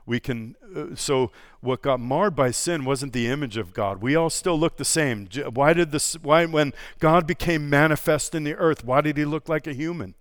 [0.06, 1.32] We can, uh, so
[1.62, 4.02] what got marred by sin wasn't the image of God.
[4.02, 5.28] We all still look the same.
[5.54, 9.50] Why did this, why, when God became manifest in the earth, why did he look
[9.50, 10.14] like a human?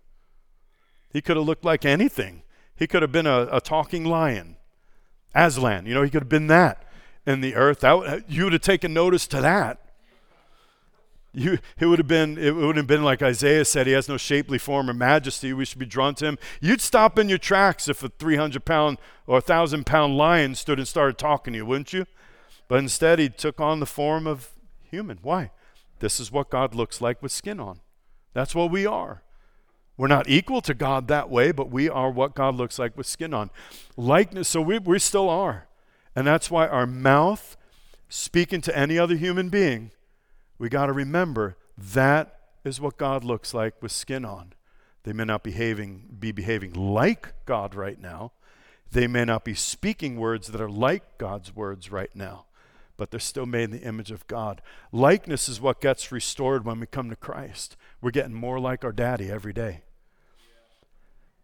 [1.11, 2.43] He could have looked like anything.
[2.75, 4.57] He could have been a, a talking lion.
[5.35, 6.85] Aslan, you know, he could have been that
[7.27, 7.81] in the earth.
[7.81, 9.84] That, you would have taken notice to that.
[11.37, 14.17] You, it would have been it would have been like Isaiah said, he has no
[14.17, 15.53] shapely form or majesty.
[15.53, 16.39] We should be drawn to him.
[16.61, 20.79] You'd stop in your tracks if a 300 pound or a thousand pound lion stood
[20.79, 22.07] and started talking to you, wouldn't you?
[22.69, 24.51] But instead, he took on the form of
[24.91, 25.19] human.
[25.23, 25.51] Why?
[25.99, 27.81] This is what God looks like with skin on.
[28.33, 29.23] That's what we are.
[29.97, 33.07] We're not equal to God that way, but we are what God looks like with
[33.07, 33.51] skin on.
[33.97, 35.69] Likeness, so we, we still are.
[36.17, 37.57] And that's why our mouth,
[38.09, 39.93] speaking to any other human being,
[40.59, 44.55] we got to remember that is what God looks like with skin on.
[45.03, 48.33] They may not behaving, be behaving like God right now.
[48.91, 52.47] They may not be speaking words that are like God's words right now,
[52.97, 54.63] but they're still made in the image of God.
[54.93, 57.77] Likeness is what gets restored when we come to Christ.
[58.01, 59.83] We're getting more like our daddy every day.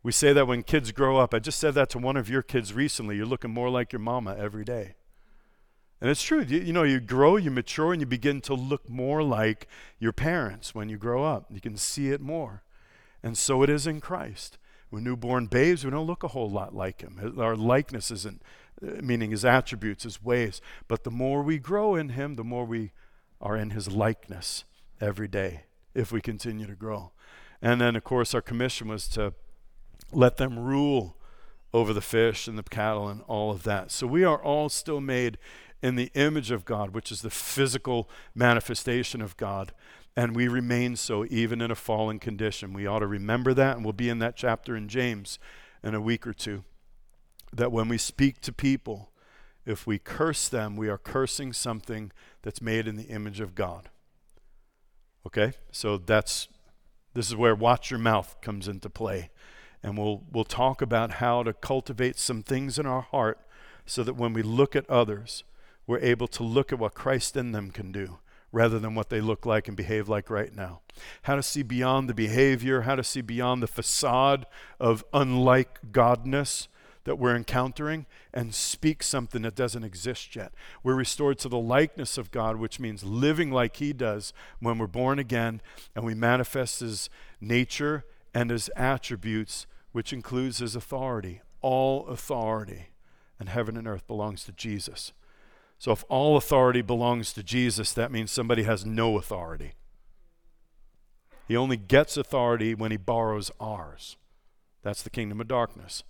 [0.03, 1.35] We say that when kids grow up.
[1.35, 3.17] I just said that to one of your kids recently.
[3.17, 4.95] You're looking more like your mama every day.
[6.01, 6.41] And it's true.
[6.41, 10.13] You, you, know, you grow, you mature, and you begin to look more like your
[10.13, 11.47] parents when you grow up.
[11.51, 12.63] You can see it more.
[13.23, 14.57] And so it is in Christ.
[14.91, 17.35] We're newborn babes, we don't look a whole lot like him.
[17.39, 18.43] Our likeness isn't,
[18.85, 20.61] uh, meaning his attributes, his ways.
[20.89, 22.91] But the more we grow in him, the more we
[23.41, 24.65] are in his likeness
[25.01, 27.13] every day if we continue to grow.
[27.63, 29.35] And then, of course, our commission was to
[30.13, 31.17] let them rule
[31.73, 33.93] over the fish and the cattle and all of that.
[33.93, 35.39] So we are all still made
[35.83, 39.73] in the image of God, which is the physical manifestation of God.
[40.17, 42.73] And we remain so even in a fallen condition.
[42.73, 45.39] We ought to remember that, and we'll be in that chapter in James
[45.83, 46.65] in a week or two.
[47.53, 49.11] That when we speak to people,
[49.65, 52.13] if we curse them, we are cursing something
[52.43, 53.89] that's made in the image of God.
[55.27, 55.53] Okay?
[55.71, 56.49] So that's
[57.13, 59.31] this is where watch your mouth comes into play.
[59.83, 63.39] And we'll we'll talk about how to cultivate some things in our heart
[63.87, 65.45] so that when we look at others,
[65.91, 68.21] we're able to look at what Christ in them can do
[68.53, 70.83] rather than what they look like and behave like right now.
[71.23, 74.47] How to see beyond the behavior, how to see beyond the facade
[74.79, 76.69] of unlike godness
[77.03, 80.53] that we're encountering and speak something that doesn't exist yet.
[80.85, 84.87] We're restored to the likeness of God, which means living like He does when we're
[84.87, 85.61] born again
[85.97, 87.11] and we manifest His
[87.41, 91.41] nature and His attributes, which includes His authority.
[91.63, 92.91] All authority
[93.41, 95.13] in heaven and earth belongs to Jesus.
[95.81, 99.73] So if all authority belongs to Jesus, that means somebody has no authority.
[101.49, 104.19] He only gets authority when he borrows ours.
[104.83, 106.05] That's the kingdom of darkness.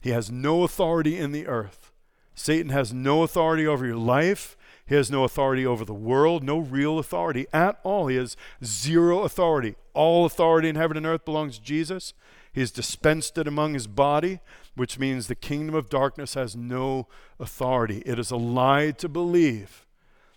[0.00, 1.92] He has no authority in the earth.
[2.34, 4.56] Satan has no authority over your life.
[4.86, 8.08] He has no authority over the world, no real authority at all.
[8.08, 9.76] He has zero authority.
[9.94, 12.12] All authority in heaven and earth belongs to Jesus.
[12.52, 14.40] He has dispensed it among his body,
[14.74, 17.08] which means the kingdom of darkness has no
[17.40, 18.02] authority.
[18.04, 19.86] It is a lie to believe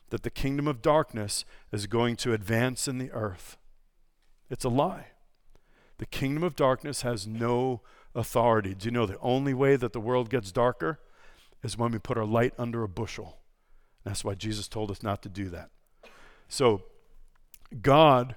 [0.10, 3.58] that the kingdom of darkness is going to advance in the earth.
[4.50, 5.08] It's a lie.
[5.98, 7.82] The kingdom of darkness has no
[8.14, 8.74] authority.
[8.74, 11.00] Do you know the only way that the world gets darker
[11.64, 13.40] is when we put our light under a bushel?
[14.06, 15.70] That's why Jesus told us not to do that.
[16.48, 16.84] So,
[17.82, 18.36] God,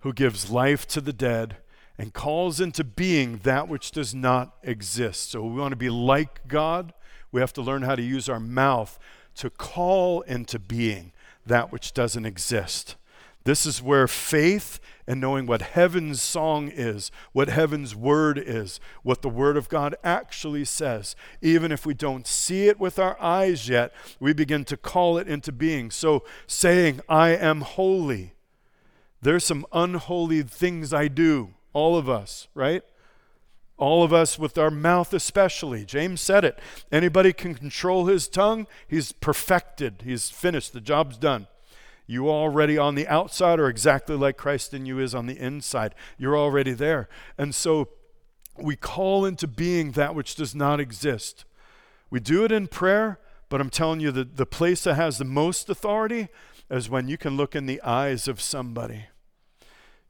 [0.00, 1.56] who gives life to the dead,
[1.98, 5.30] and calls into being that which does not exist.
[5.30, 6.92] So we want to be like God.
[7.32, 8.98] We have to learn how to use our mouth
[9.36, 11.12] to call into being
[11.44, 12.96] that which doesn't exist.
[13.44, 19.22] This is where faith and knowing what heaven's song is, what heaven's word is, what
[19.22, 21.14] the word of God actually says.
[21.40, 25.28] Even if we don't see it with our eyes yet, we begin to call it
[25.28, 25.92] into being.
[25.92, 28.34] So, saying, I am holy,
[29.22, 32.82] there's some unholy things I do, all of us, right?
[33.76, 35.84] All of us with our mouth, especially.
[35.84, 36.58] James said it.
[36.90, 41.48] Anybody can control his tongue, he's perfected, he's finished, the job's done.
[42.06, 45.94] You already on the outside are exactly like Christ in you is on the inside.
[46.16, 47.10] You're already there.
[47.36, 47.90] And so
[48.56, 51.44] we call into being that which does not exist.
[52.08, 53.18] We do it in prayer,
[53.50, 56.28] but I'm telling you that the place that has the most authority
[56.70, 59.08] is when you can look in the eyes of somebody.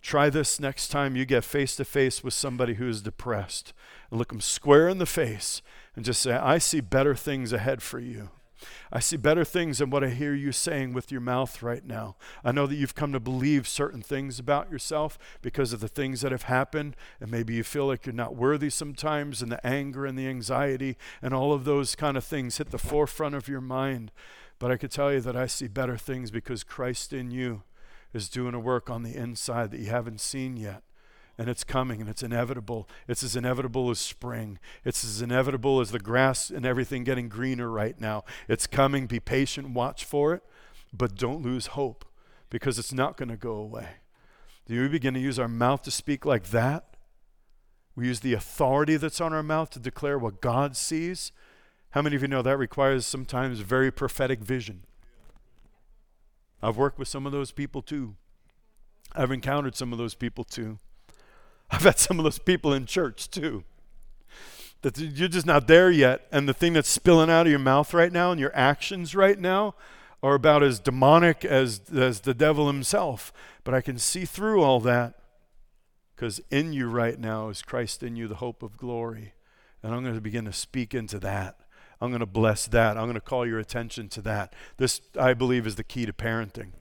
[0.07, 3.73] Try this next time you get face to face with somebody who is depressed
[4.13, 5.63] look them square in the face
[5.97, 8.31] and just say, I see better things ahead for you.
[8.93, 12.15] I see better things than what I hear you saying with your mouth right now.
[12.45, 16.21] I know that you've come to believe certain things about yourself because of the things
[16.21, 20.07] that have happened, and maybe you feel like you're not worthy sometimes, and the anger
[20.07, 23.61] and the anxiety and all of those kind of things hit the forefront of your
[23.61, 24.13] mind.
[24.61, 27.65] But I could tell you that I see better things because Christ in you
[28.17, 30.83] is doing a work on the inside that you haven't seen yet
[31.39, 32.89] and it's coming and it's inevitable.
[33.07, 34.59] It's as inevitable as spring.
[34.85, 38.25] It's as inevitable as the grass and everything getting greener right now.
[38.49, 39.07] It's coming.
[39.07, 40.43] Be patient, watch for it,
[40.93, 42.05] but don't lose hope
[42.49, 43.89] because it's not going to go away.
[44.67, 46.97] Do we begin to use our mouth to speak like that?
[47.95, 51.33] We use the authority that's on our mouth to declare what God sees.
[51.91, 54.85] How many of you know that requires sometimes very prophetic vision?
[56.63, 58.15] I've worked with some of those people too.
[59.15, 60.79] I've encountered some of those people too.
[61.71, 63.65] I've had some of those people in church too.
[64.83, 67.93] That you're just not there yet, and the thing that's spilling out of your mouth
[67.95, 69.75] right now and your actions right now
[70.23, 73.33] are about as demonic as, as the devil himself.
[73.65, 75.15] But I can see through all that
[76.15, 79.35] because in you right now is Christ in you, the hope of glory.
[79.83, 81.61] And I'm going to begin to speak into that.
[82.01, 82.97] I'm going to bless that.
[82.97, 84.53] I'm going to call your attention to that.
[84.77, 86.73] This, I believe, is the key to parenting.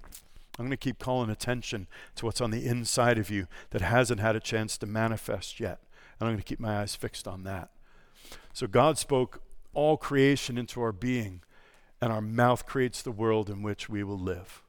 [0.58, 4.20] I'm going to keep calling attention to what's on the inside of you that hasn't
[4.20, 5.80] had a chance to manifest yet.
[6.20, 7.70] And I'm going to keep my eyes fixed on that.
[8.54, 9.42] So God spoke
[9.74, 11.42] all creation into our being,
[12.02, 14.64] and our mouth creates the world in which we will live.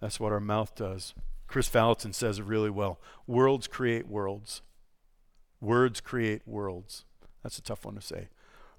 [0.00, 1.14] That's what our mouth does.
[1.46, 3.00] Kris Vallotton says it really well.
[3.26, 4.62] Worlds create worlds.
[5.60, 7.04] Words create worlds.
[7.42, 8.28] That's a tough one to say.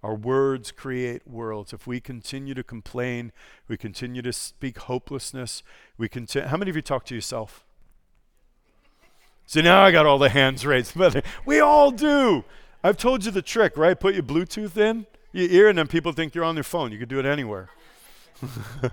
[0.04, 1.72] Our words create worlds.
[1.72, 3.32] If we continue to complain,
[3.70, 5.64] we continue to speak hopelessness,
[5.98, 6.50] we continue.
[6.50, 7.64] How many of you talk to yourself?
[9.46, 10.96] See, now I got all the hands raised.
[11.46, 12.44] We all do.
[12.84, 13.98] I've told you the trick, right?
[13.98, 16.92] Put your Bluetooth in your ear, and then people think you're on their phone.
[16.92, 17.70] You can do it anywhere.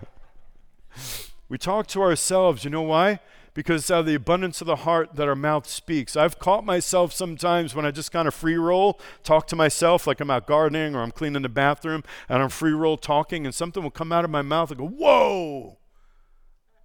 [1.49, 2.65] we talk to ourselves.
[2.65, 3.19] You know why?
[3.55, 6.17] Because out of the abundance of the heart that our mouth speaks.
[6.17, 10.21] I've caught myself sometimes when I just kind of free roll, talk to myself like
[10.21, 13.83] I'm out gardening or I'm cleaning the bathroom and I'm free roll talking, and something
[13.83, 15.79] will come out of my mouth and go, Whoa,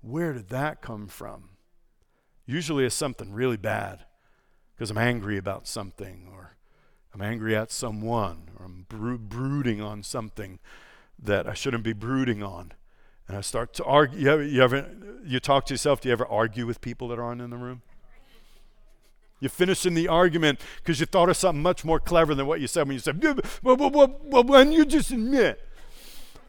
[0.01, 1.49] where did that come from?
[2.45, 4.05] Usually it's something really bad
[4.75, 6.57] because I'm angry about something or
[7.13, 10.59] I'm angry at someone or I'm brooding on something
[11.17, 12.73] that I shouldn't be brooding on.
[13.27, 14.19] And I start to argue.
[14.19, 14.89] You ever, you ever,
[15.25, 16.01] you talk to yourself.
[16.01, 17.81] Do you ever argue with people that aren't in the room?
[19.39, 22.61] You finish in the argument because you thought of something much more clever than what
[22.61, 23.21] you said when you said,
[23.61, 25.61] when you just admit.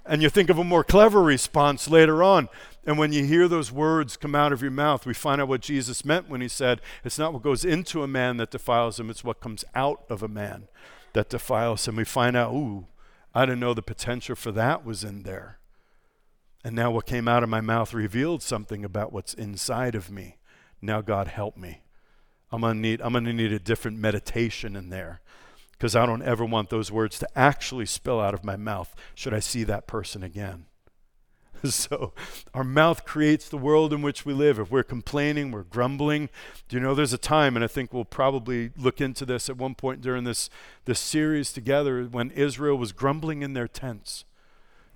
[0.04, 2.48] And you think of a more clever response later on.
[2.86, 5.60] And when you hear those words come out of your mouth, we find out what
[5.60, 9.10] Jesus meant when he said, It's not what goes into a man that defiles him,
[9.10, 10.68] it's what comes out of a man
[11.12, 11.96] that defiles him.
[11.96, 12.86] We find out, ooh,
[13.34, 15.58] I didn't know the potential for that was in there.
[16.66, 20.38] And now what came out of my mouth revealed something about what's inside of me.
[20.82, 21.82] Now, God, help me.
[22.50, 25.20] I'm going to need, I'm going to need a different meditation in there
[25.70, 29.32] because I don't ever want those words to actually spill out of my mouth should
[29.32, 30.66] I see that person again.
[31.64, 32.12] so,
[32.52, 34.58] our mouth creates the world in which we live.
[34.58, 36.30] If we're complaining, we're grumbling.
[36.68, 39.56] Do you know there's a time, and I think we'll probably look into this at
[39.56, 40.50] one point during this,
[40.84, 44.24] this series together, when Israel was grumbling in their tents.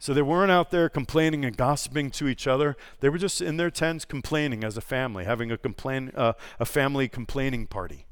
[0.01, 2.75] So they weren't out there complaining and gossiping to each other.
[3.01, 6.65] They were just in their tents complaining as a family, having a complain uh, a
[6.65, 8.07] family complaining party.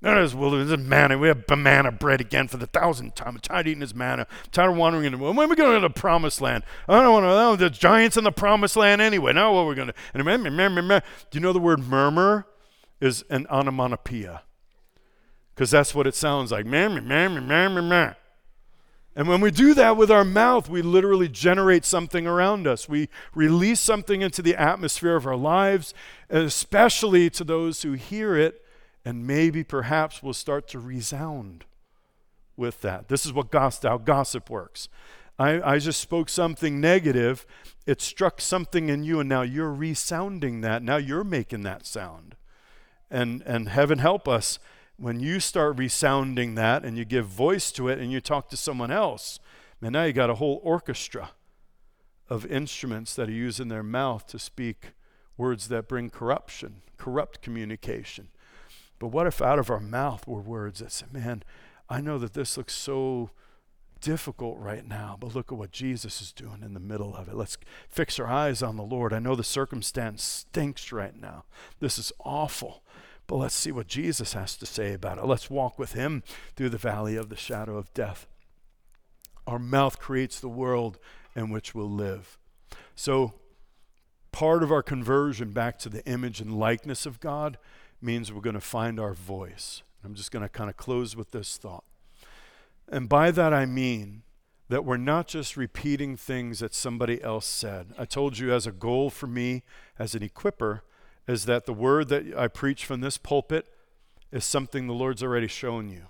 [0.00, 1.16] There's well, there's manna.
[1.16, 3.36] We have banana bread again for the thousandth time.
[3.36, 4.26] I'm tired of eating this manna.
[4.28, 6.64] I'm tired of wandering in the When are we going to the promised land?
[6.88, 7.54] I don't want to know.
[7.54, 9.32] The giants in the promised land anyway.
[9.32, 9.94] Now what we're going to.
[10.12, 12.48] And remember, remember, remember, do you know the word murmur
[13.00, 14.42] is an onomatopoeia?
[15.54, 16.66] Because that's what it sounds like.
[16.66, 18.16] Murmur, murmur, murmur, murmur.
[19.14, 22.88] And when we do that with our mouth, we literally generate something around us.
[22.88, 25.92] We release something into the atmosphere of our lives,
[26.30, 28.64] especially to those who hear it,
[29.04, 31.64] and maybe perhaps will start to resound
[32.56, 33.08] with that.
[33.08, 34.88] This is what gossip, how gossip works.
[35.38, 37.46] I, I just spoke something negative,
[37.86, 40.82] it struck something in you, and now you're resounding that.
[40.82, 42.36] Now you're making that sound.
[43.10, 44.58] And, and heaven help us
[45.02, 48.56] when you start resounding that and you give voice to it and you talk to
[48.56, 49.40] someone else,
[49.80, 51.30] man, now you got a whole orchestra
[52.30, 54.92] of instruments that are using their mouth to speak
[55.36, 58.28] words that bring corruption, corrupt communication.
[59.00, 61.42] But what if out of our mouth were words that say, man,
[61.90, 63.30] I know that this looks so
[64.00, 67.34] difficult right now, but look at what Jesus is doing in the middle of it.
[67.34, 69.12] Let's fix our eyes on the Lord.
[69.12, 71.44] I know the circumstance stinks right now.
[71.80, 72.84] This is awful.
[73.26, 75.24] But let's see what Jesus has to say about it.
[75.24, 76.22] Let's walk with him
[76.54, 78.26] through the valley of the shadow of death.
[79.46, 80.98] Our mouth creates the world
[81.34, 82.38] in which we'll live.
[82.94, 83.34] So,
[84.32, 87.58] part of our conversion back to the image and likeness of God
[88.00, 89.82] means we're going to find our voice.
[90.04, 91.84] I'm just going to kind of close with this thought.
[92.88, 94.22] And by that I mean
[94.68, 97.88] that we're not just repeating things that somebody else said.
[97.98, 99.62] I told you as a goal for me
[99.98, 100.80] as an equiper
[101.26, 103.66] is that the word that I preach from this pulpit
[104.30, 106.06] is something the Lord's already shown you.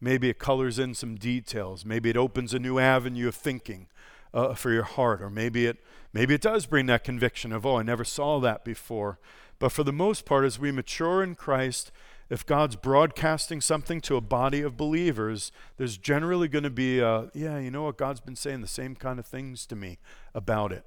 [0.00, 1.84] Maybe it colors in some details.
[1.84, 3.86] Maybe it opens a new avenue of thinking
[4.32, 5.78] uh, for your heart, or maybe it
[6.12, 9.18] maybe it does bring that conviction of, oh, I never saw that before.
[9.58, 11.92] But for the most part, as we mature in Christ,
[12.30, 17.28] if God's broadcasting something to a body of believers, there's generally going to be, a,
[17.34, 17.98] yeah, you know what?
[17.98, 19.98] God's been saying the same kind of things to me
[20.34, 20.86] about it.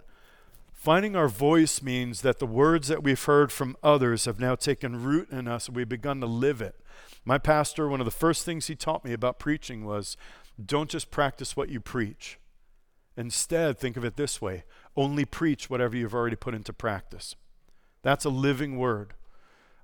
[0.84, 5.02] Finding our voice means that the words that we've heard from others have now taken
[5.02, 6.76] root in us and we've begun to live it.
[7.24, 10.18] My pastor, one of the first things he taught me about preaching was
[10.62, 12.38] don't just practice what you preach.
[13.16, 14.66] Instead, think of it this way
[14.98, 17.38] only preach whatever you've already put into practice.
[18.02, 19.14] That's a living word.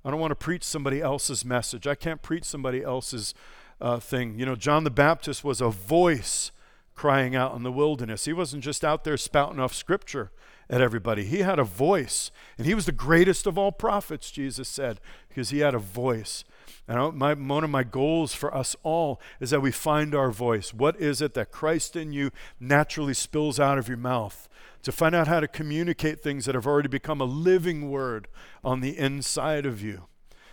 [0.04, 1.88] I don't want to preach somebody else's message.
[1.88, 3.34] I can't preach somebody else's
[3.80, 4.38] uh, thing.
[4.38, 6.52] You know, John the Baptist was a voice
[6.94, 8.26] crying out in the wilderness.
[8.26, 10.34] He wasn't just out there spouting off scripture
[10.70, 11.26] at everybody.
[11.26, 15.50] He had a voice, and he was the greatest of all prophets, Jesus said, because
[15.50, 16.44] he had a voice.
[16.88, 20.74] And my, one of my goals for us all is that we find our voice.
[20.74, 24.48] What is it that Christ in you naturally spills out of your mouth?
[24.84, 28.28] to find out how to communicate things that have already become a living word
[28.64, 30.06] on the inside of you.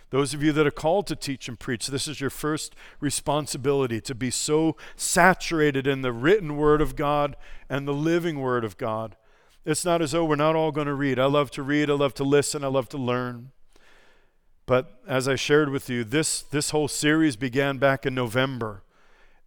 [0.09, 3.99] Those of you that are called to teach and preach, this is your first responsibility
[4.01, 7.35] to be so saturated in the written word of God
[7.69, 9.17] and the living word of God.
[9.65, 11.19] It's not as though we're not all going to read.
[11.19, 13.51] I love to read, I love to listen, I love to learn.
[14.65, 18.83] But as I shared with you, this, this whole series began back in November.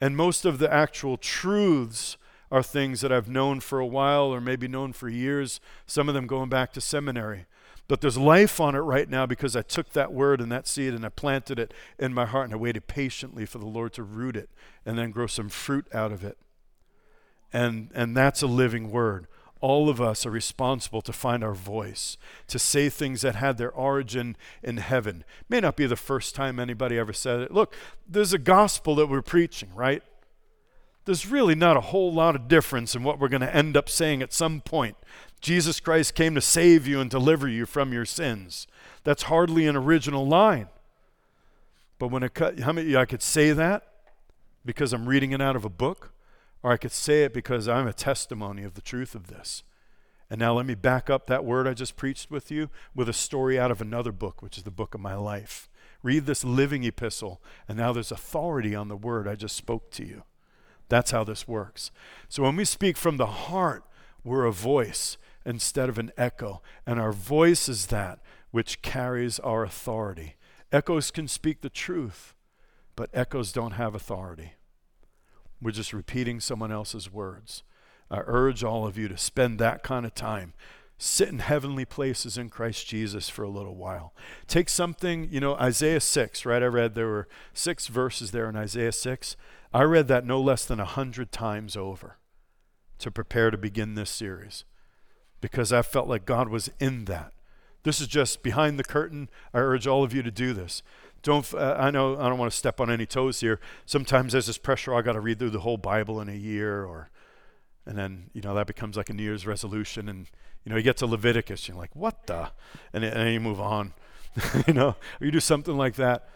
[0.01, 2.17] And most of the actual truths
[2.51, 6.15] are things that I've known for a while or maybe known for years, some of
[6.15, 7.47] them going back to seminary.
[7.87, 10.95] But there's life on it right now because I took that word and that seed
[10.95, 14.03] and I planted it in my heart and I waited patiently for the Lord to
[14.03, 14.49] root it
[14.87, 16.39] and then grow some fruit out of it.
[17.53, 19.27] And, and that's a living word.
[19.61, 22.17] All of us are responsible to find our voice,
[22.49, 25.25] to say things that had their origin in heaven.
[25.49, 27.53] May not be the first time anybody ever said it.
[27.53, 27.75] Look,
[28.09, 30.03] there's a gospel that we're preaching, right?
[31.05, 33.89] there's really not a whole lot of difference in what we're going to end up
[33.89, 34.97] saying at some point.
[35.41, 38.67] Jesus Christ came to save you and deliver you from your sins.
[39.03, 40.69] That's hardly an original line.
[41.99, 43.87] But when it cut, how many I could say that
[44.65, 46.13] because I'm reading it out of a book,
[46.63, 49.63] or I could say it because I'm a testimony of the truth of this.
[50.29, 53.13] And now let me back up that word I just preached with you with a
[53.13, 55.69] story out of another book, which is the book of my life.
[56.03, 60.05] Read this living epistle, and now there's authority on the word I just spoke to
[60.05, 60.23] you.
[60.89, 61.91] That's how this works.
[62.29, 63.85] So when we speak from the heart,
[64.25, 66.63] we're a voice instead of an echo.
[66.87, 70.37] And our voice is that which carries our authority.
[70.73, 72.35] Echoes can speak the truth,
[72.97, 74.53] but echoes don't have authority.
[75.63, 77.63] We're just repeating someone else's words.
[78.11, 80.55] I urge all of you to spend that kind of time.
[80.99, 84.13] Sit in heavenly places in Christ Jesus for a little while.
[84.47, 86.63] Take something, you know, Isaiah 6, right?
[86.63, 89.37] I read there were six verses there in Isaiah 6.
[89.73, 92.19] I read that no less than a hundred times over
[92.99, 94.65] to prepare to begin this series
[95.41, 97.33] because I felt like God was in that.
[97.83, 99.31] This is just behind the curtain.
[99.55, 100.83] I urge all of you to do this.
[101.23, 103.61] Don't uh, I know I don't want to step on any toes here.
[103.87, 106.85] Sometimes there's this pressure I got to read through the whole Bible in a year
[106.85, 107.11] or
[107.87, 110.27] and then, you know, that becomes like a New Year's resolution and
[110.65, 112.51] you know, you get to Leviticus, you're like, "What the?"
[112.93, 113.95] and, and then you move on.
[114.67, 116.29] you know, or you do something like that.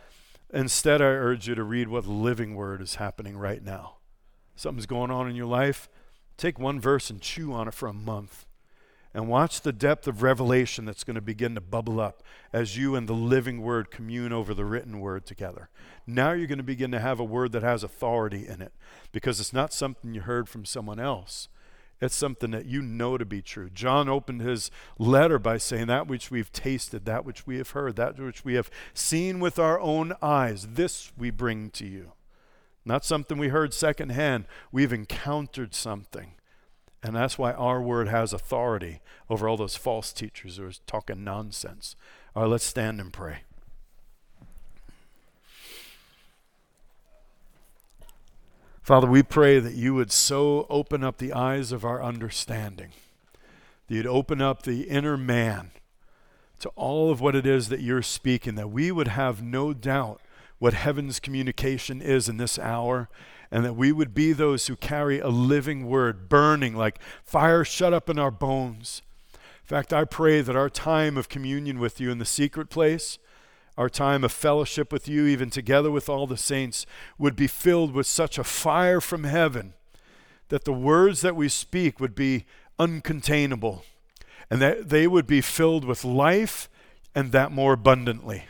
[0.52, 3.96] Instead, I urge you to read what living word is happening right now.
[4.56, 5.88] something's going on in your life,
[6.36, 8.46] take one verse and chew on it for a month.
[9.14, 12.96] And watch the depth of revelation that's going to begin to bubble up as you
[12.96, 15.70] and the living word commune over the written word together.
[16.04, 18.72] Now you're going to begin to have a word that has authority in it
[19.12, 21.48] because it's not something you heard from someone else.
[22.00, 23.70] It's something that you know to be true.
[23.70, 27.94] John opened his letter by saying, That which we've tasted, that which we have heard,
[27.96, 32.12] that which we have seen with our own eyes, this we bring to you.
[32.84, 34.46] Not something we heard secondhand.
[34.72, 36.34] We've encountered something.
[37.04, 41.22] And that's why our word has authority over all those false teachers who are talking
[41.22, 41.96] nonsense.
[42.34, 43.40] All right, let's stand and pray.
[48.80, 52.90] Father, we pray that you would so open up the eyes of our understanding,
[53.86, 55.72] that you'd open up the inner man
[56.60, 60.22] to all of what it is that you're speaking, that we would have no doubt
[60.58, 63.10] what heaven's communication is in this hour,
[63.50, 67.92] and that we would be those who carry a living word burning like fire shut
[67.92, 69.02] up in our bones.
[69.32, 73.18] In fact, I pray that our time of communion with you in the secret place
[73.76, 76.86] our time of fellowship with you, even together with all the saints,
[77.18, 79.74] would be filled with such a fire from heaven
[80.48, 82.44] that the words that we speak would be
[82.78, 83.82] uncontainable
[84.50, 86.68] and that they would be filled with life
[87.14, 88.44] and that more abundantly.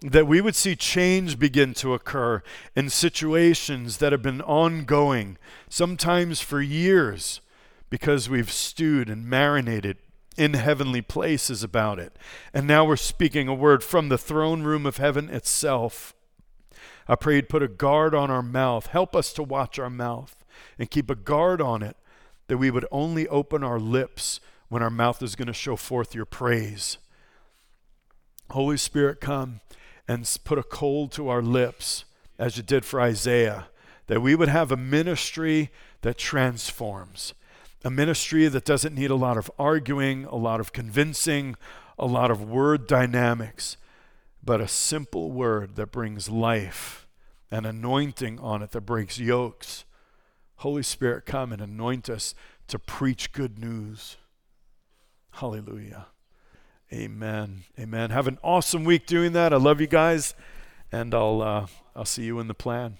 [0.00, 2.42] That we would see change begin to occur
[2.76, 5.38] in situations that have been ongoing,
[5.68, 7.40] sometimes for years,
[7.88, 9.96] because we've stewed and marinated
[10.36, 12.16] in heavenly places about it.
[12.52, 16.14] And now we're speaking a word from the throne room of heaven itself.
[17.06, 18.88] I pray you'd put a guard on our mouth.
[18.88, 20.44] Help us to watch our mouth
[20.78, 21.96] and keep a guard on it
[22.48, 26.14] that we would only open our lips when our mouth is going to show forth
[26.14, 26.98] your praise.
[28.50, 29.60] Holy Spirit, come
[30.06, 32.04] and put a cold to our lips
[32.38, 33.68] as you did for Isaiah,
[34.06, 35.70] that we would have a ministry
[36.02, 37.34] that transforms
[37.84, 41.54] a ministry that doesn't need a lot of arguing, a lot of convincing,
[41.98, 43.76] a lot of word dynamics,
[44.42, 47.06] but a simple word that brings life,
[47.50, 49.84] an anointing on it that breaks yokes.
[50.56, 52.34] Holy Spirit, come and anoint us
[52.68, 54.16] to preach good news.
[55.32, 56.06] Hallelujah.
[56.92, 57.64] Amen.
[57.78, 58.10] Amen.
[58.10, 59.52] Have an awesome week doing that.
[59.52, 60.34] I love you guys,
[60.92, 61.66] and I'll uh,
[61.96, 62.92] I'll see you in the plan.